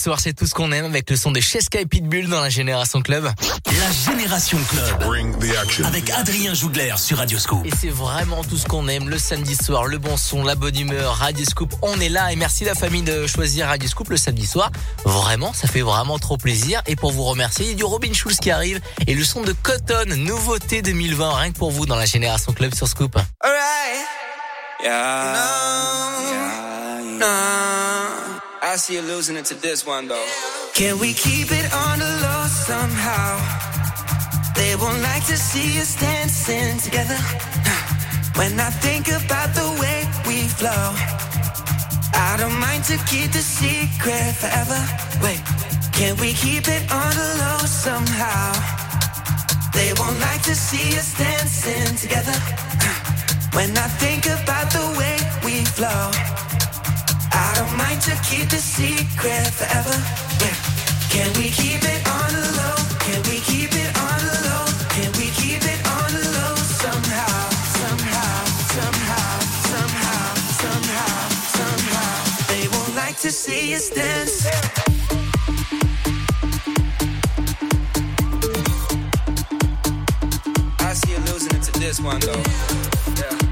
Soir, 0.00 0.18
c'est 0.18 0.32
tout 0.32 0.46
ce 0.46 0.54
qu'on 0.54 0.72
aime 0.72 0.86
avec 0.86 1.10
le 1.10 1.16
son 1.16 1.30
de 1.30 1.40
Cheska 1.40 1.80
et 1.80 1.86
Pitbull 1.86 2.28
dans 2.28 2.40
la 2.40 2.48
Génération 2.48 3.02
Club. 3.02 3.24
La 3.24 4.12
Génération 4.12 4.58
Club. 4.68 5.84
Avec 5.84 6.10
Adrien 6.10 6.54
Jougler 6.54 6.94
sur 6.96 7.18
Radio 7.18 7.38
Scoop. 7.38 7.66
Et 7.66 7.70
c'est 7.78 7.90
vraiment 7.90 8.42
tout 8.42 8.56
ce 8.56 8.66
qu'on 8.66 8.88
aime 8.88 9.10
le 9.10 9.18
samedi 9.18 9.54
soir, 9.54 9.84
le 9.84 9.98
bon 9.98 10.16
son, 10.16 10.42
la 10.42 10.54
bonne 10.54 10.78
humeur, 10.78 11.16
Radio 11.16 11.44
Scoop, 11.44 11.74
on 11.82 12.00
est 12.00 12.08
là 12.08 12.32
et 12.32 12.36
merci 12.36 12.64
la 12.64 12.74
famille 12.74 13.02
de 13.02 13.26
choisir 13.26 13.66
Radio 13.66 13.88
Scoop 13.88 14.08
le 14.08 14.16
samedi 14.16 14.46
soir. 14.46 14.70
Vraiment, 15.04 15.52
ça 15.52 15.68
fait 15.68 15.82
vraiment 15.82 16.18
trop 16.18 16.38
plaisir 16.38 16.80
et 16.86 16.96
pour 16.96 17.12
vous 17.12 17.24
remercier, 17.24 17.66
il 17.66 17.70
y 17.72 17.74
a 17.74 17.76
du 17.76 17.84
Robin 17.84 18.12
Schulz 18.12 18.38
qui 18.38 18.50
arrive 18.50 18.80
et 19.06 19.14
le 19.14 19.24
son 19.24 19.42
de 19.42 19.52
Cotton, 19.52 20.06
nouveauté 20.16 20.80
2020, 20.80 21.34
rien 21.34 21.52
que 21.52 21.58
pour 21.58 21.70
vous 21.70 21.84
dans 21.84 21.96
la 21.96 22.06
Génération 22.06 22.52
Club 22.52 22.74
sur 22.74 22.88
Scoop. 22.88 23.16
Alright. 23.40 24.06
Yeah. 24.82 25.34
No. 27.18 27.26
No. 27.26 27.89
I 28.70 28.76
see 28.76 28.94
you 28.94 29.02
losing 29.02 29.34
it 29.34 29.46
to 29.46 29.54
this 29.54 29.84
one 29.84 30.06
though. 30.06 30.28
Can 30.74 31.00
we 31.00 31.12
keep 31.12 31.50
it 31.50 31.74
on 31.74 31.98
the 31.98 32.12
low 32.22 32.46
somehow? 32.46 33.30
They 34.54 34.76
won't 34.76 35.02
like 35.02 35.26
to 35.26 35.36
see 35.36 35.80
us 35.80 35.98
dancing 35.98 36.78
together. 36.78 37.18
When 38.38 38.60
I 38.60 38.70
think 38.70 39.08
about 39.08 39.50
the 39.58 39.68
way 39.82 40.06
we 40.28 40.46
flow, 40.46 40.86
I 42.14 42.36
don't 42.38 42.58
mind 42.60 42.84
to 42.84 42.96
keep 43.10 43.32
the 43.32 43.42
secret 43.42 44.38
forever. 44.38 44.80
Wait, 45.20 45.42
can 45.90 46.14
we 46.22 46.32
keep 46.32 46.68
it 46.68 46.84
on 46.92 47.10
the 47.20 47.28
low 47.42 47.58
somehow? 47.66 48.54
They 49.74 49.90
won't 49.98 50.20
like 50.20 50.42
to 50.42 50.54
see 50.54 50.96
us 50.96 51.10
dancing 51.18 51.96
together. 51.96 52.38
When 53.56 53.70
I 53.76 53.88
think 53.98 54.26
about 54.26 54.70
the 54.70 54.86
way 55.00 55.16
we 55.44 55.64
flow, 55.64 56.30
I 57.32 57.52
don't 57.56 57.76
mind 57.76 58.00
to 58.02 58.14
keep 58.28 58.48
the 58.48 58.58
secret 58.58 59.46
forever. 59.58 59.96
Yeah. 60.42 60.56
Can 61.10 61.32
we 61.38 61.50
keep 61.50 61.82
it 61.82 62.02
on 62.08 62.30
the 62.32 62.46
low? 62.58 62.76
Can 63.06 63.22
we 63.28 63.40
keep 63.40 63.72
it 63.72 63.92
on 63.98 64.18
the 64.26 64.36
low? 64.48 64.66
Can 64.94 65.10
we 65.18 65.30
keep 65.40 65.62
it 65.62 65.80
on 65.86 66.08
the 66.12 66.24
low 66.36 66.54
somehow? 66.56 67.50
Somehow, 67.80 68.44
somehow, 68.76 69.40
somehow, 69.72 70.34
somehow, 70.62 71.28
somehow. 71.58 72.46
They 72.48 72.68
won't 72.68 72.94
like 72.96 73.16
to 73.18 73.30
see 73.30 73.74
us 73.74 73.90
dance. 73.90 74.46
I 80.80 80.92
see 80.94 81.12
you 81.12 81.18
losing 81.32 81.54
it 81.56 81.62
to 81.62 81.72
this 81.80 82.00
one 82.00 82.20
though. 82.20 82.42
Yeah. 83.18 83.49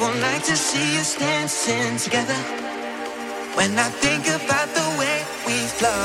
Won't 0.00 0.18
like 0.20 0.42
to 0.44 0.56
see 0.56 0.96
us 0.98 1.14
dancing 1.14 1.98
together. 1.98 2.40
When 3.54 3.78
I 3.78 3.90
think 4.00 4.28
about 4.28 4.68
the 4.72 4.88
way 4.98 5.16
we 5.46 5.66
flow, 5.76 6.02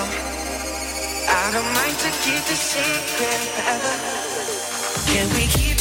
I 1.31 1.43
don't 1.53 1.71
mind 1.79 1.97
to 2.03 2.11
keep 2.23 2.43
the 2.43 2.57
secret 2.59 3.41
forever. 3.55 3.95
Can 5.07 5.29
we 5.37 5.47
keep 5.47 5.74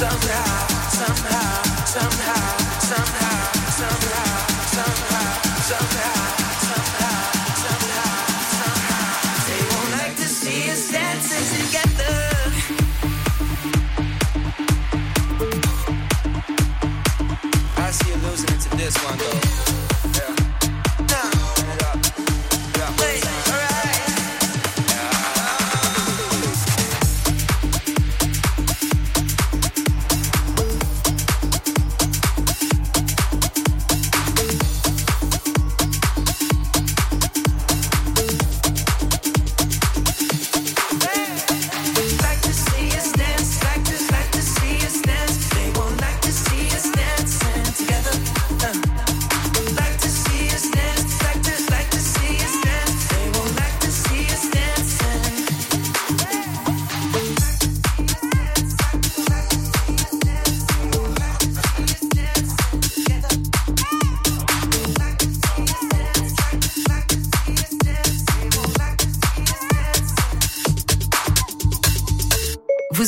somehow, 0.00 0.66
somehow, 0.88 1.84
somehow, 1.84 2.39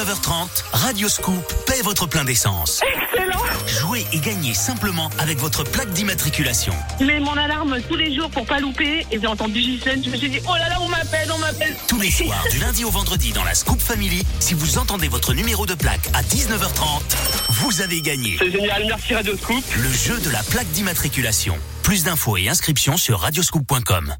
19h30, 0.00 0.48
Radio 0.72 1.10
Scoop 1.10 1.44
paie 1.66 1.82
votre 1.82 2.06
plein 2.06 2.24
d'essence. 2.24 2.80
Excellent 2.82 3.42
Jouez 3.66 4.06
et 4.14 4.18
gagnez 4.18 4.54
simplement 4.54 5.10
avec 5.18 5.38
votre 5.38 5.62
plaque 5.62 5.90
d'immatriculation. 5.90 6.72
Je 6.98 7.04
mets 7.04 7.20
mon 7.20 7.36
alarme 7.36 7.76
tous 7.86 7.96
les 7.96 8.14
jours 8.14 8.30
pour 8.30 8.46
pas 8.46 8.60
louper 8.60 9.06
et 9.10 9.20
j'ai 9.20 9.26
entendu 9.26 9.60
Gisèle, 9.60 10.02
je 10.02 10.08
me 10.08 10.16
suis 10.16 10.30
dit 10.30 10.40
oh 10.48 10.54
là 10.54 10.70
là 10.70 10.76
on 10.80 10.88
m'appelle, 10.88 11.30
on 11.30 11.38
m'appelle. 11.38 11.76
Tous 11.86 12.00
les 12.00 12.10
soirs, 12.10 12.46
du 12.50 12.60
lundi 12.60 12.82
au 12.86 12.90
vendredi 12.90 13.32
dans 13.32 13.44
la 13.44 13.54
Scoop 13.54 13.78
Family, 13.78 14.24
si 14.38 14.54
vous 14.54 14.78
entendez 14.78 15.08
votre 15.08 15.34
numéro 15.34 15.66
de 15.66 15.74
plaque 15.74 16.08
à 16.14 16.22
19h30, 16.22 17.02
vous 17.50 17.82
avez 17.82 18.00
gagné. 18.00 18.36
C'est 18.38 18.52
génial, 18.52 18.84
merci 18.86 19.14
Radio 19.14 19.36
Scoop. 19.36 19.62
Le 19.76 19.92
jeu 19.92 20.18
de 20.20 20.30
la 20.30 20.42
plaque 20.44 20.70
d'immatriculation. 20.70 21.58
Plus 21.82 22.04
d'infos 22.04 22.38
et 22.38 22.48
inscriptions 22.48 22.96
sur 22.96 23.20
radioscoop.com. 23.20 24.14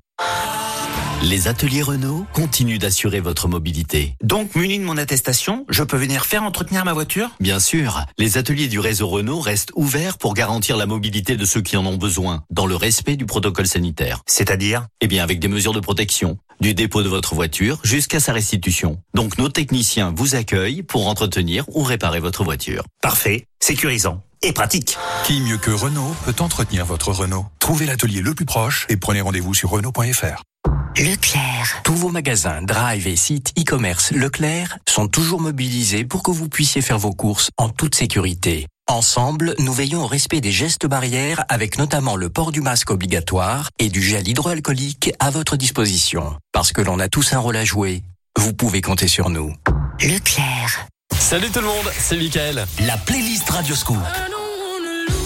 Les 1.23 1.49
ateliers 1.49 1.83
Renault 1.83 2.25
continuent 2.33 2.79
d'assurer 2.79 3.21
votre 3.21 3.47
mobilité. 3.47 4.15
Donc, 4.23 4.55
muni 4.55 4.79
de 4.79 4.85
mon 4.85 4.97
attestation, 4.97 5.67
je 5.69 5.83
peux 5.83 5.99
venir 5.99 6.25
faire 6.25 6.43
entretenir 6.43 6.83
ma 6.87 6.95
voiture? 6.95 7.29
Bien 7.41 7.61
sûr, 7.61 8.07
les 8.17 8.39
ateliers 8.39 8.69
du 8.69 8.79
réseau 8.79 9.07
Renault 9.07 9.41
restent 9.41 9.73
ouverts 9.75 10.17
pour 10.17 10.33
garantir 10.33 10.79
la 10.79 10.87
mobilité 10.87 11.37
de 11.37 11.45
ceux 11.45 11.61
qui 11.61 11.77
en 11.77 11.85
ont 11.85 11.99
besoin, 11.99 12.45
dans 12.49 12.65
le 12.65 12.75
respect 12.75 13.17
du 13.17 13.27
protocole 13.27 13.67
sanitaire. 13.67 14.23
C'est-à-dire? 14.25 14.87
Eh 15.03 15.09
bien, 15.09 15.23
avec 15.23 15.41
des 15.41 15.49
mesures 15.49 15.75
de 15.75 15.81
protection, 15.81 16.39
du 16.63 16.73
dépôt 16.73 17.03
de 17.03 17.09
votre 17.11 17.35
voiture 17.35 17.81
jusqu'à 17.83 18.19
sa 18.19 18.33
restitution. 18.33 18.99
Donc, 19.13 19.37
nos 19.37 19.51
techniciens 19.51 20.15
vous 20.17 20.37
accueillent 20.37 20.83
pour 20.83 21.07
entretenir 21.07 21.67
ou 21.69 21.83
réparer 21.83 22.21
votre 22.21 22.45
voiture. 22.45 22.85
Parfait, 23.03 23.45
sécurisant 23.61 24.23
et 24.43 24.53
pratique. 24.53 24.97
Qui 25.25 25.41
mieux 25.41 25.59
que 25.59 25.71
Renault 25.71 26.15
peut 26.25 26.35
entretenir 26.41 26.85
votre 26.87 27.13
Renault 27.13 27.47
Trouvez 27.59 27.87
l'atelier 27.87 28.21
le 28.21 28.35
plus 28.35 28.47
proche 28.47 28.87
et 28.89 28.97
prenez 28.97 29.21
rendez-vous 29.21 29.55
sur 29.55 29.71
Renault.fr. 29.71 30.43
Leclerc. 30.97 31.81
Tous 31.85 31.95
vos 31.95 32.09
magasins, 32.09 32.63
drive 32.63 33.07
et 33.07 33.17
sites 33.17 33.53
e-commerce 33.59 34.11
Leclerc 34.11 34.79
sont 34.89 35.09
toujours 35.09 35.41
mobilisés 35.41 36.05
pour 36.05 36.23
que 36.23 36.31
vous 36.31 36.49
puissiez 36.49 36.83
faire 36.83 36.99
vos 36.99 37.13
courses 37.13 37.51
en 37.57 37.69
toute 37.69 37.95
sécurité. 37.95 38.67
Ensemble, 38.89 39.55
nous 39.61 39.73
veillons 39.73 40.03
au 40.03 40.07
respect 40.09 40.41
des 40.41 40.51
gestes 40.51 40.87
barrières 40.87 41.45
avec 41.49 41.79
notamment 41.79 42.17
le 42.17 42.29
port 42.29 42.51
du 42.51 42.61
masque 42.61 42.91
obligatoire 42.91 43.69
et 43.79 43.89
du 43.89 44.03
gel 44.03 44.27
hydroalcoolique 44.27 45.13
à 45.21 45.31
votre 45.31 45.57
disposition. 45.57 46.37
Parce 46.53 46.73
que 46.73 46.81
l'on 46.81 46.99
a 46.99 47.09
tous 47.09 47.33
un 47.35 47.39
rôle 47.39 47.57
à 47.57 47.65
jouer, 47.65 48.03
vous 48.37 48.53
pouvez 48.53 48.81
compter 48.81 49.07
sur 49.07 49.31
nous. 49.31 49.55
Leclerc. 50.01 50.89
Salut 51.31 51.49
tout 51.53 51.61
le 51.61 51.67
monde, 51.69 51.89
c'est 51.97 52.17
Michael. 52.17 52.67
La 52.81 52.97
playlist 52.97 53.49
Radio 53.51 53.77
Scoop. 53.77 54.01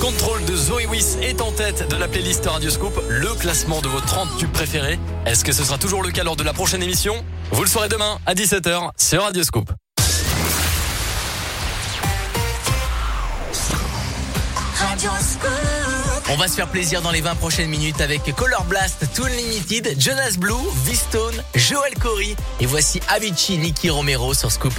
Contrôle 0.02 0.44
de 0.44 0.54
Zoé 0.54 0.84
Wiss 0.84 1.16
est 1.22 1.40
en 1.40 1.50
tête 1.50 1.88
de 1.88 1.96
la 1.96 2.08
playlist 2.08 2.44
Radio 2.44 2.68
Scoop, 2.68 2.92
le 3.08 3.28
classement 3.36 3.80
de 3.80 3.88
vos 3.88 4.02
30 4.02 4.36
tubes 4.36 4.52
préférés. 4.52 4.98
Est-ce 5.24 5.46
que 5.46 5.52
ce 5.52 5.64
sera 5.64 5.78
toujours 5.78 6.02
le 6.02 6.10
cas 6.10 6.22
lors 6.22 6.36
de 6.36 6.42
la 6.42 6.52
prochaine 6.52 6.82
émission? 6.82 7.24
Vous 7.52 7.62
le 7.62 7.70
saurez 7.70 7.88
demain 7.88 8.18
à 8.26 8.34
17h 8.34 8.90
sur 8.98 9.22
Radio 9.22 9.42
Scoop. 9.44 9.72
Radio 14.76 15.10
Scoop. 15.22 16.28
On 16.28 16.36
va 16.36 16.48
se 16.48 16.56
faire 16.56 16.68
plaisir 16.68 17.00
dans 17.00 17.12
les 17.12 17.22
20 17.22 17.34
prochaines 17.36 17.70
minutes 17.70 18.02
avec 18.02 18.20
Color 18.36 18.64
Blast, 18.64 19.06
Toon 19.14 19.24
Limited, 19.28 19.98
Jonas 19.98 20.36
Blue, 20.36 20.52
V-Stone, 20.84 21.42
Joel 21.54 21.94
Corey 21.98 22.36
et 22.60 22.66
voici 22.66 23.00
Avicii, 23.08 23.56
Nicky 23.56 23.88
Romero 23.88 24.34
sur 24.34 24.52
Scoop. 24.52 24.78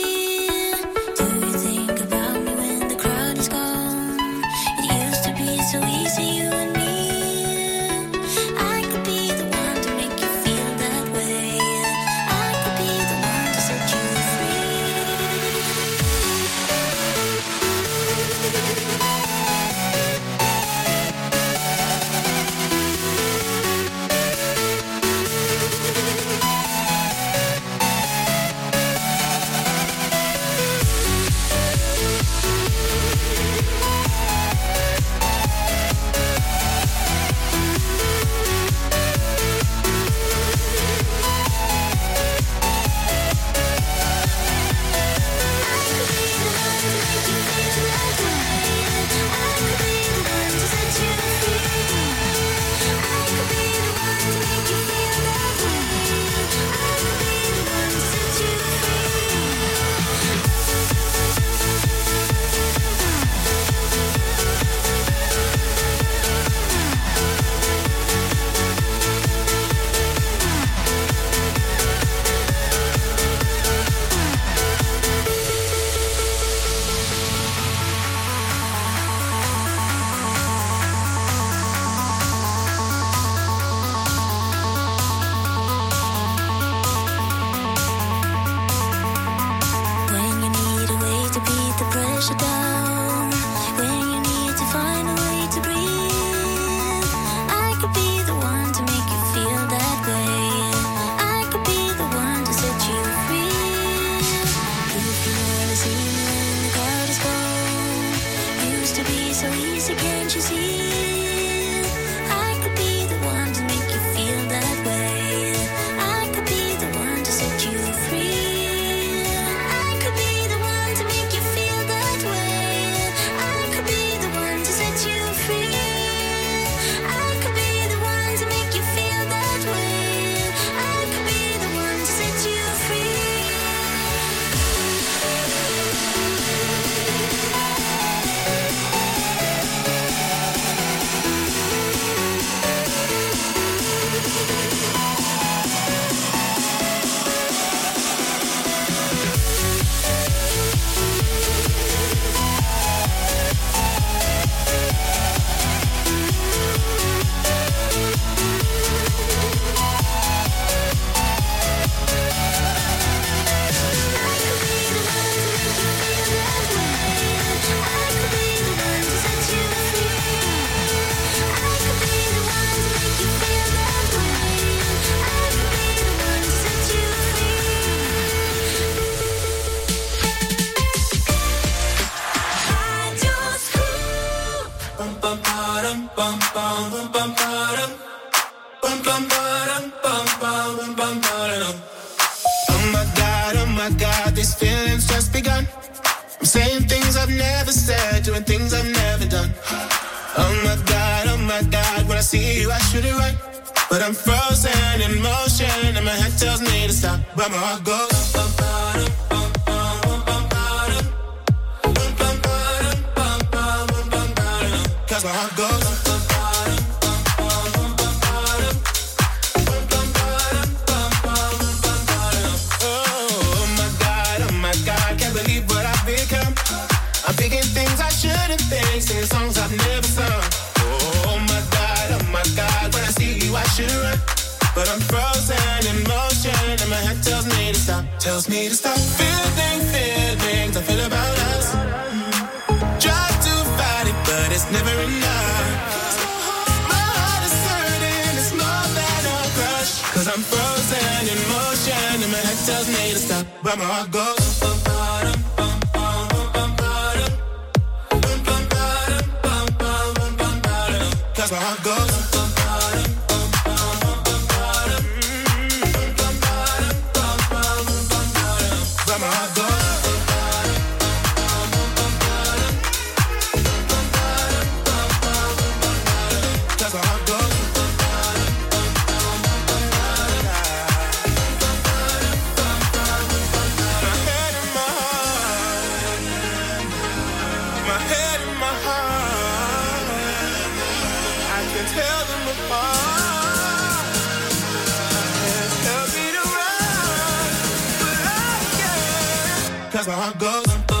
cause 299.91 300.07
my 300.07 300.13
heart 300.13 300.37
goes 300.39 300.65
thump. 300.87 301.00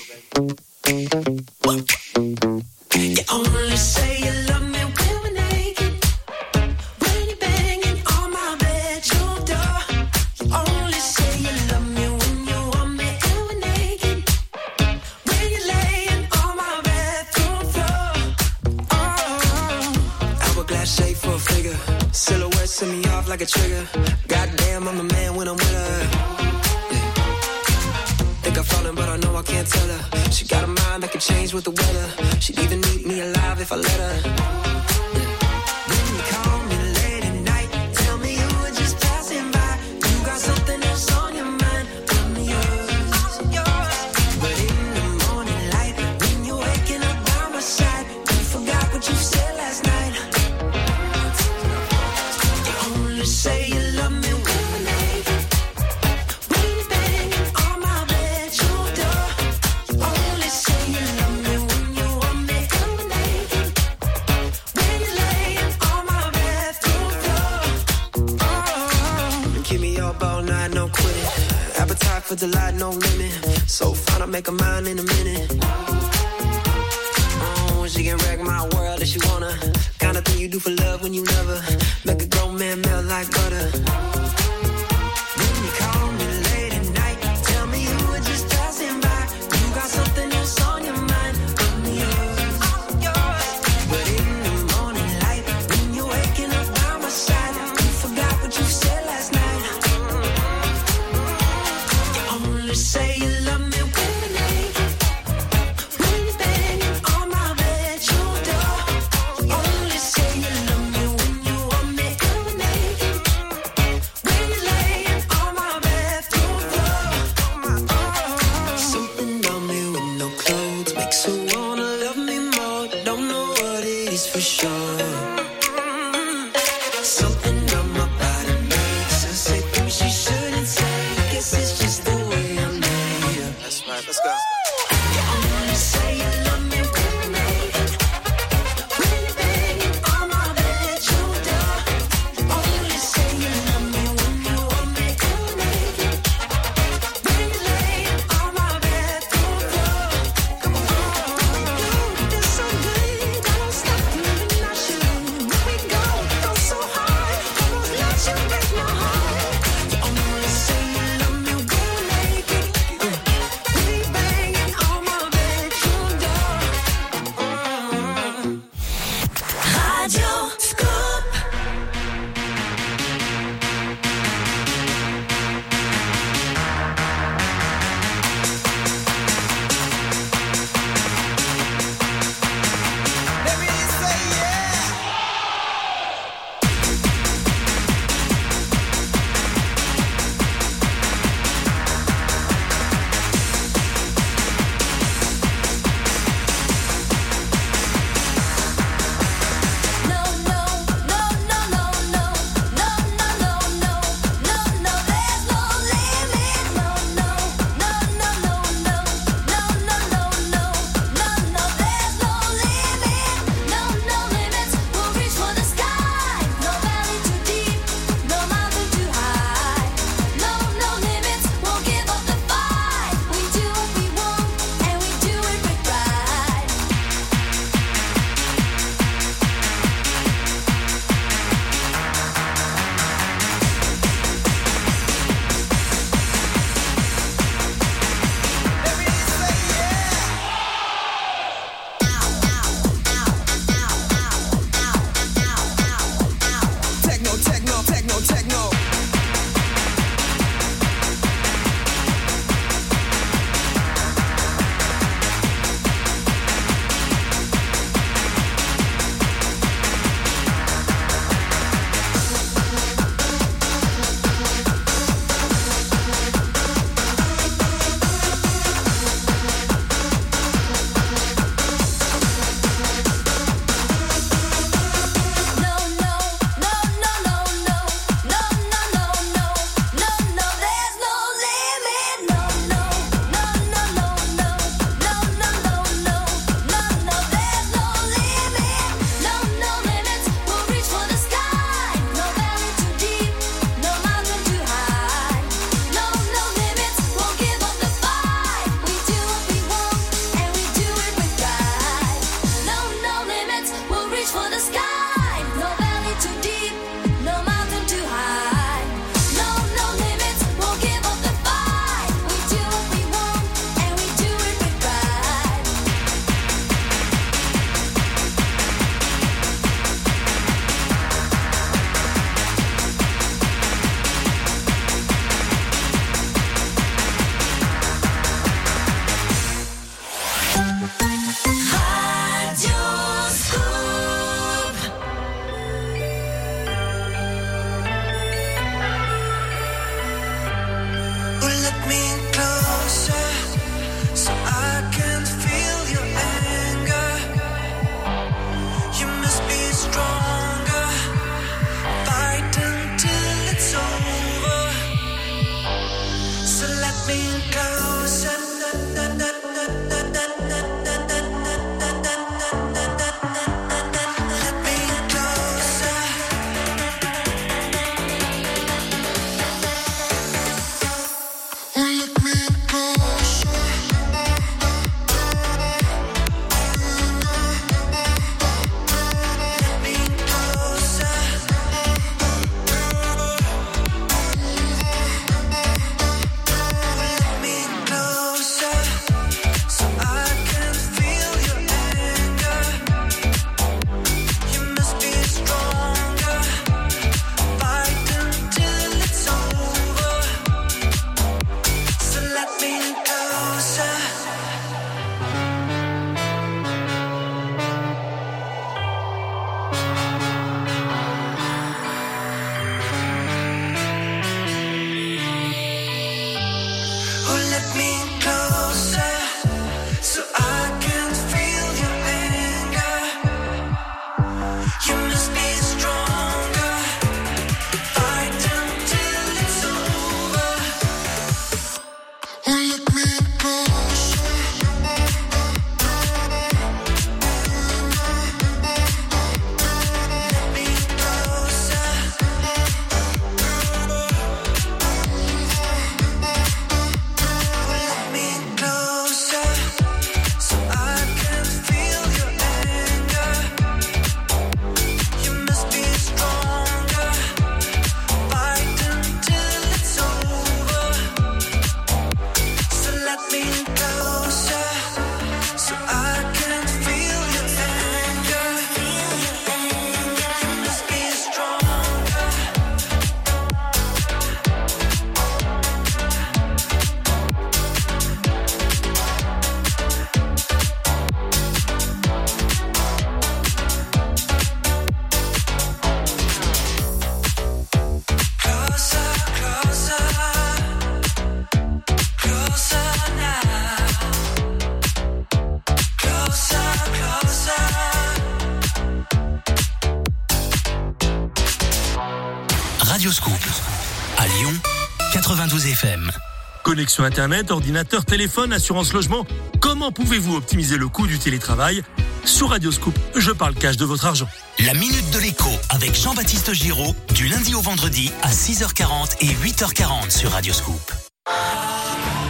connexion 506.81 507.03
Internet, 507.03 507.51
ordinateur, 507.51 508.05
téléphone, 508.05 508.53
assurance 508.53 508.91
logement. 508.91 509.23
Comment 509.59 509.91
pouvez-vous 509.91 510.35
optimiser 510.35 510.77
le 510.77 510.87
coût 510.87 511.05
du 511.05 511.19
télétravail? 511.19 511.83
Sur 512.25 512.49
Radioscoop, 512.49 512.97
je 513.15 513.29
parle 513.29 513.53
cash 513.53 513.77
de 513.77 513.85
votre 513.85 514.07
argent. 514.07 514.27
La 514.65 514.73
Minute 514.73 515.11
de 515.13 515.19
l'écho 515.19 515.49
avec 515.69 515.93
Jean-Baptiste 515.93 516.53
Giraud, 516.53 516.95
du 517.13 517.27
lundi 517.27 517.53
au 517.53 517.61
vendredi 517.61 518.11
à 518.23 518.31
6h40 518.31 519.17
et 519.21 519.27
8h40 519.27 520.09
sur 520.09 520.31
Radioscoop. 520.31 521.00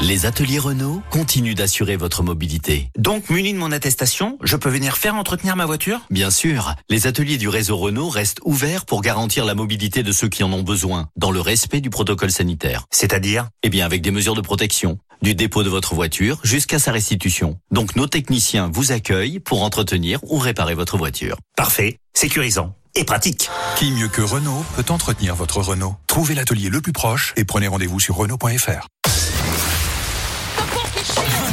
Les 0.03 0.25
ateliers 0.25 0.57
Renault 0.57 1.03
continuent 1.11 1.53
d'assurer 1.53 1.95
votre 1.95 2.23
mobilité. 2.23 2.89
Donc, 2.97 3.29
muni 3.29 3.53
de 3.53 3.59
mon 3.59 3.71
attestation, 3.71 4.39
je 4.41 4.55
peux 4.55 4.69
venir 4.69 4.97
faire 4.97 5.13
entretenir 5.13 5.55
ma 5.55 5.67
voiture? 5.67 5.99
Bien 6.09 6.31
sûr, 6.31 6.73
les 6.89 7.05
ateliers 7.05 7.37
du 7.37 7.47
réseau 7.47 7.77
Renault 7.77 8.09
restent 8.09 8.39
ouverts 8.43 8.85
pour 8.85 9.03
garantir 9.03 9.45
la 9.45 9.53
mobilité 9.53 10.01
de 10.01 10.11
ceux 10.11 10.27
qui 10.27 10.43
en 10.43 10.51
ont 10.53 10.63
besoin, 10.63 11.09
dans 11.17 11.29
le 11.29 11.39
respect 11.39 11.81
du 11.81 11.91
protocole 11.91 12.31
sanitaire. 12.31 12.85
C'est-à-dire? 12.89 13.49
Eh 13.61 13.69
bien, 13.69 13.85
avec 13.85 14.01
des 14.01 14.09
mesures 14.09 14.33
de 14.33 14.41
protection, 14.41 14.97
du 15.21 15.35
dépôt 15.35 15.61
de 15.61 15.69
votre 15.69 15.93
voiture 15.93 16.39
jusqu'à 16.43 16.79
sa 16.79 16.91
restitution. 16.91 17.59
Donc, 17.69 17.95
nos 17.95 18.07
techniciens 18.07 18.71
vous 18.73 18.91
accueillent 18.91 19.39
pour 19.39 19.61
entretenir 19.61 20.19
ou 20.23 20.39
réparer 20.39 20.73
votre 20.73 20.97
voiture. 20.97 21.37
Parfait, 21.55 21.99
sécurisant 22.15 22.73
et 22.95 23.03
pratique. 23.03 23.51
Qui 23.77 23.91
mieux 23.91 24.07
que 24.07 24.23
Renault 24.23 24.65
peut 24.75 24.91
entretenir 24.91 25.35
votre 25.35 25.61
Renault? 25.61 25.95
Trouvez 26.07 26.33
l'atelier 26.33 26.69
le 26.69 26.81
plus 26.81 26.91
proche 26.91 27.33
et 27.37 27.45
prenez 27.45 27.67
rendez-vous 27.67 27.99
sur 27.99 28.15
Renault.fr. 28.15 28.87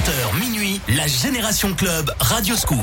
20h 0.08 0.40
minuit, 0.40 0.80
la 0.88 1.06
Génération 1.06 1.74
Club 1.74 2.10
Radio 2.18 2.56
Scoop. 2.56 2.78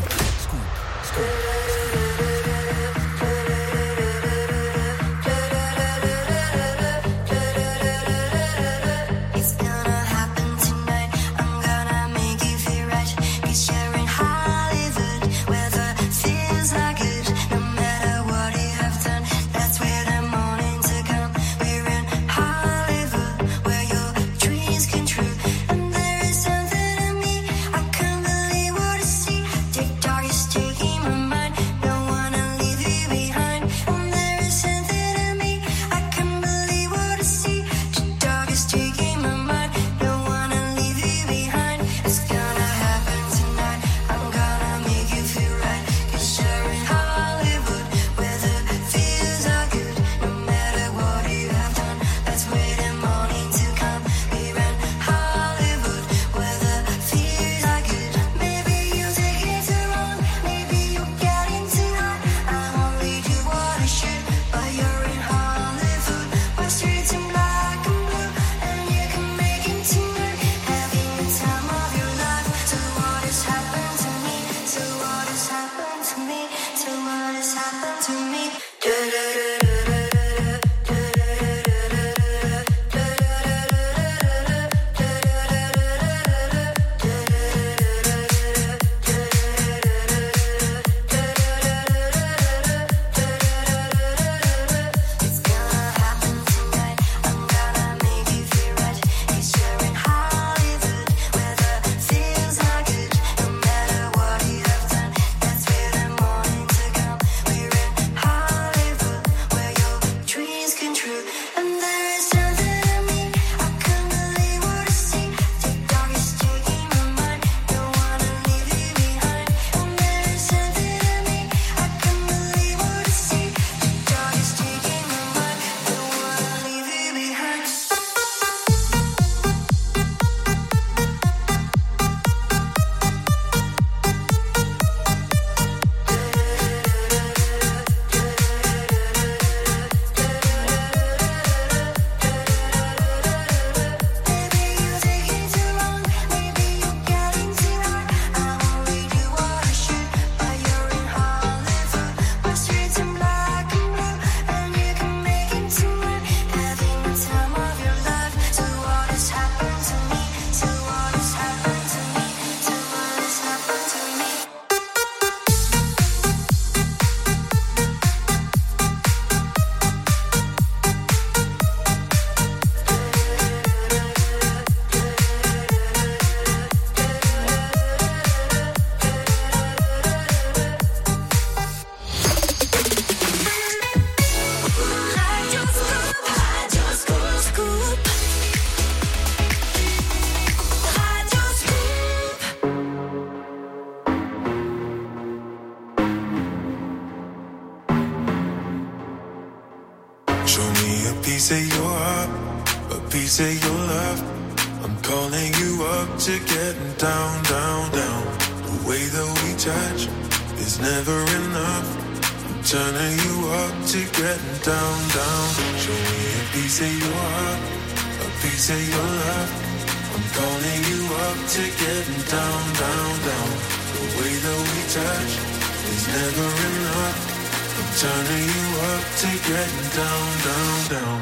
turning 228.05 228.47
you 228.55 228.65
up 228.93 229.03
to 229.21 229.29
getting 229.49 229.87
down, 229.99 230.27
down, 230.47 230.77
down. 230.93 231.19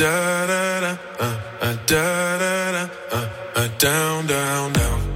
Da 0.00 0.46
da 0.50 0.80
da, 0.84 0.92
uh, 1.18 1.66
uh, 1.66 1.76
da 1.90 2.38
da 2.42 2.54
da, 2.74 2.84
uh, 3.16 3.28
uh, 3.60 3.68
down, 3.78 4.26
down, 4.26 4.72
down. 4.72 5.07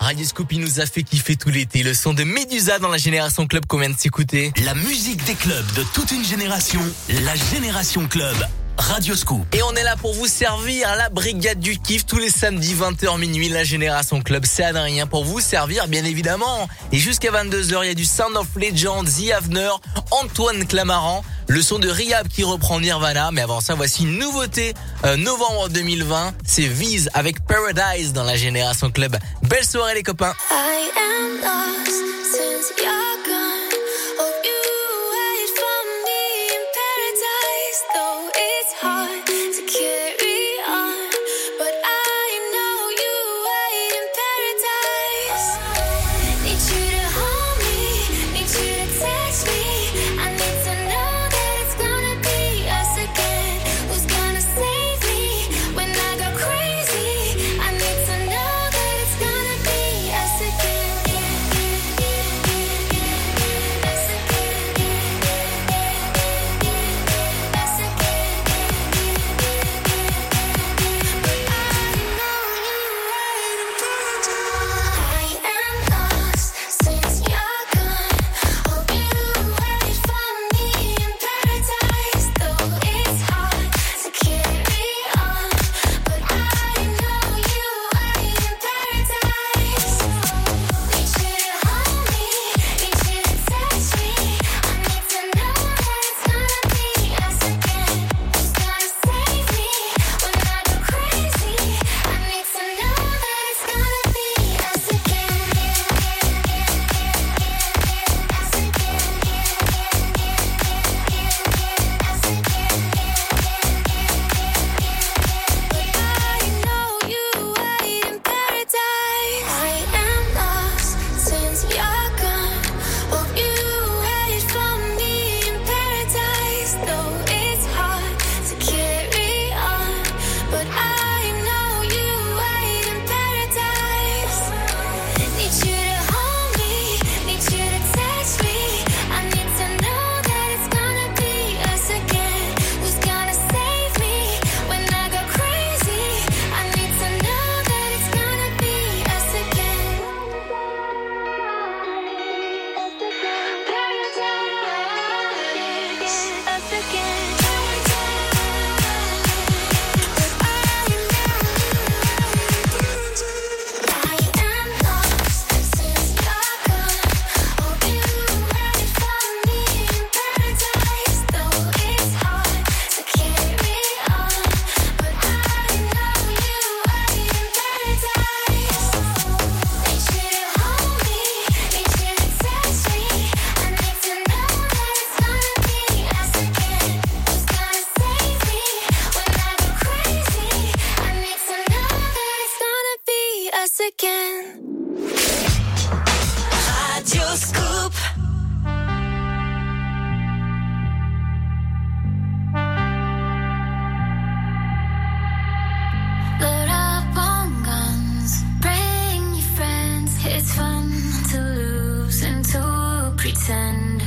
Radio 0.00 0.24
Scoop, 0.24 0.52
il 0.52 0.60
nous 0.60 0.80
a 0.80 0.86
fait 0.86 1.02
kiffer 1.02 1.36
tout 1.36 1.50
l'été. 1.50 1.82
Le 1.82 1.94
son 1.94 2.14
de 2.14 2.24
Medusa 2.24 2.78
dans 2.78 2.88
la 2.88 2.96
Génération 2.96 3.46
Club 3.46 3.66
qu'on 3.66 3.78
vient 3.78 3.90
de 3.90 3.98
s'écouter. 3.98 4.52
La 4.64 4.74
musique 4.74 5.24
des 5.24 5.34
clubs 5.34 5.72
de 5.76 5.84
toute 5.94 6.10
une 6.10 6.24
génération, 6.24 6.80
la 7.22 7.34
Génération 7.36 8.08
Club. 8.08 8.36
Radio 8.78 8.94
Radioscoop. 8.94 9.54
Et 9.54 9.62
on 9.62 9.72
est 9.74 9.82
là 9.82 9.96
pour 9.96 10.14
vous 10.14 10.28
servir 10.28 10.88
la 10.96 11.08
brigade 11.08 11.58
du 11.58 11.78
kiff 11.78 12.06
tous 12.06 12.18
les 12.18 12.30
samedis 12.30 12.74
20h 12.74 13.18
minuit. 13.18 13.48
La 13.48 13.64
Génération 13.64 14.22
Club, 14.22 14.44
c'est 14.46 14.62
Adrien 14.62 15.06
pour 15.06 15.24
vous 15.24 15.40
servir, 15.40 15.88
bien 15.88 16.04
évidemment. 16.04 16.68
Et 16.92 16.98
jusqu'à 16.98 17.30
22h, 17.30 17.80
il 17.82 17.88
y 17.88 17.90
a 17.90 17.94
du 17.94 18.04
Sound 18.04 18.36
of 18.36 18.46
Legends 18.56 19.04
The 19.04 19.32
Avener, 19.32 19.70
Antoine 20.12 20.66
Clamaran, 20.66 21.24
le 21.48 21.60
son 21.60 21.78
de 21.78 21.88
Riab 21.88 22.28
qui 22.28 22.44
reprend 22.44 22.80
Nirvana. 22.80 23.30
Mais 23.32 23.42
avant 23.42 23.60
ça, 23.60 23.74
voici 23.74 24.04
une 24.04 24.18
nouveauté. 24.18 24.74
Euh, 25.04 25.16
novembre 25.16 25.68
2020, 25.70 26.34
c'est 26.46 26.68
Viz 26.68 27.10
avec 27.14 27.44
Paradise 27.44 28.12
dans 28.12 28.24
la 28.24 28.36
Génération 28.36 28.90
Club. 28.90 29.16
Belle 29.42 29.64
soirée 29.64 29.94
les 29.94 30.02
copains. 30.02 30.34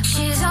She's 0.03 0.50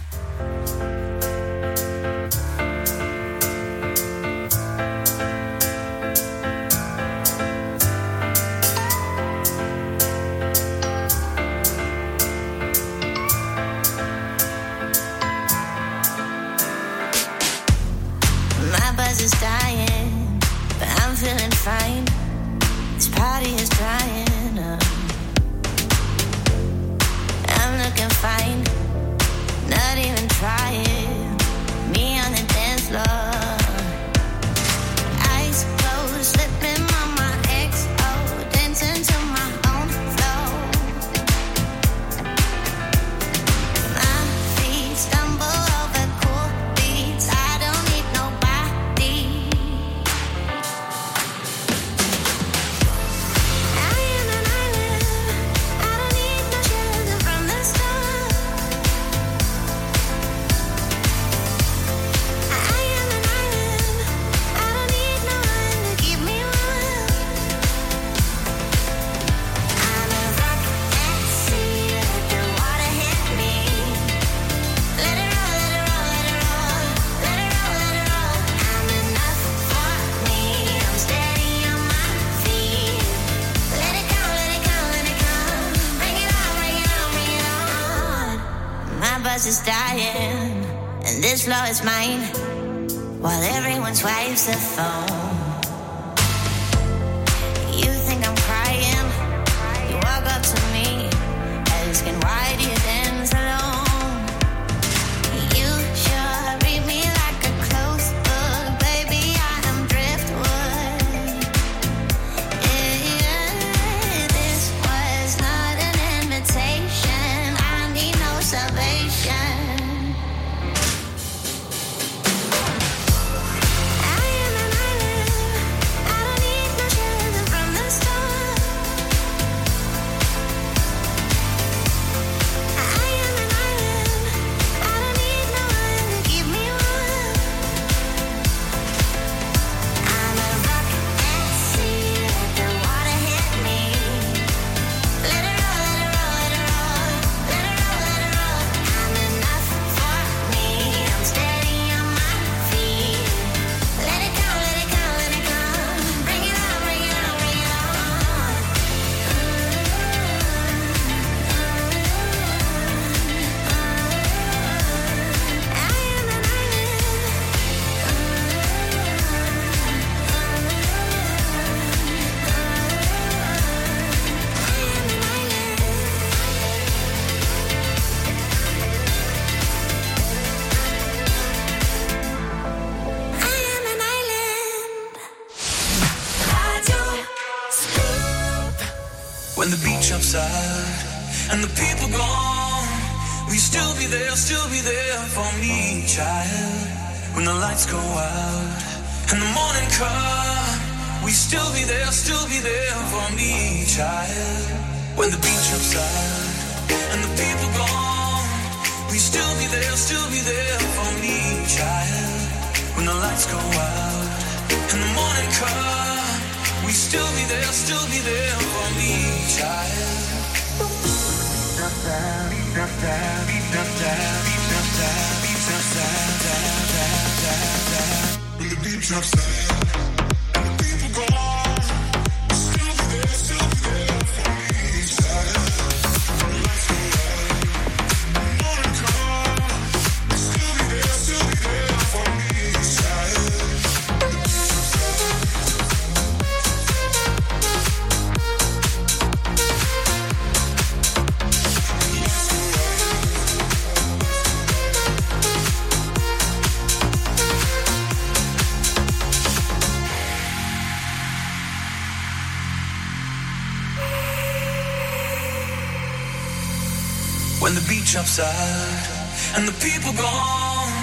outside 268.31 269.57
and 269.57 269.67
the 269.67 269.75
people 269.83 270.13
gone. 270.13 270.93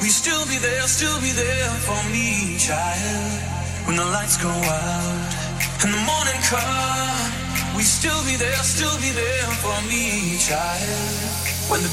We 0.00 0.08
still 0.08 0.44
be 0.46 0.58
there, 0.58 0.82
still 0.82 1.18
be 1.20 1.32
there 1.32 1.70
for 1.82 1.98
me, 2.14 2.56
child. 2.58 3.42
When 3.86 3.96
the 3.96 4.04
lights 4.04 4.36
go 4.36 4.50
out 4.50 5.34
and 5.82 5.90
the 5.90 6.02
morning 6.06 6.40
comes, 6.46 7.74
we 7.76 7.82
still 7.82 8.22
be 8.24 8.36
there, 8.36 8.62
still 8.62 8.94
be 9.02 9.10
there 9.10 9.50
for 9.58 9.78
me, 9.90 10.38
child. 10.38 11.70
When 11.70 11.82
the 11.82 11.90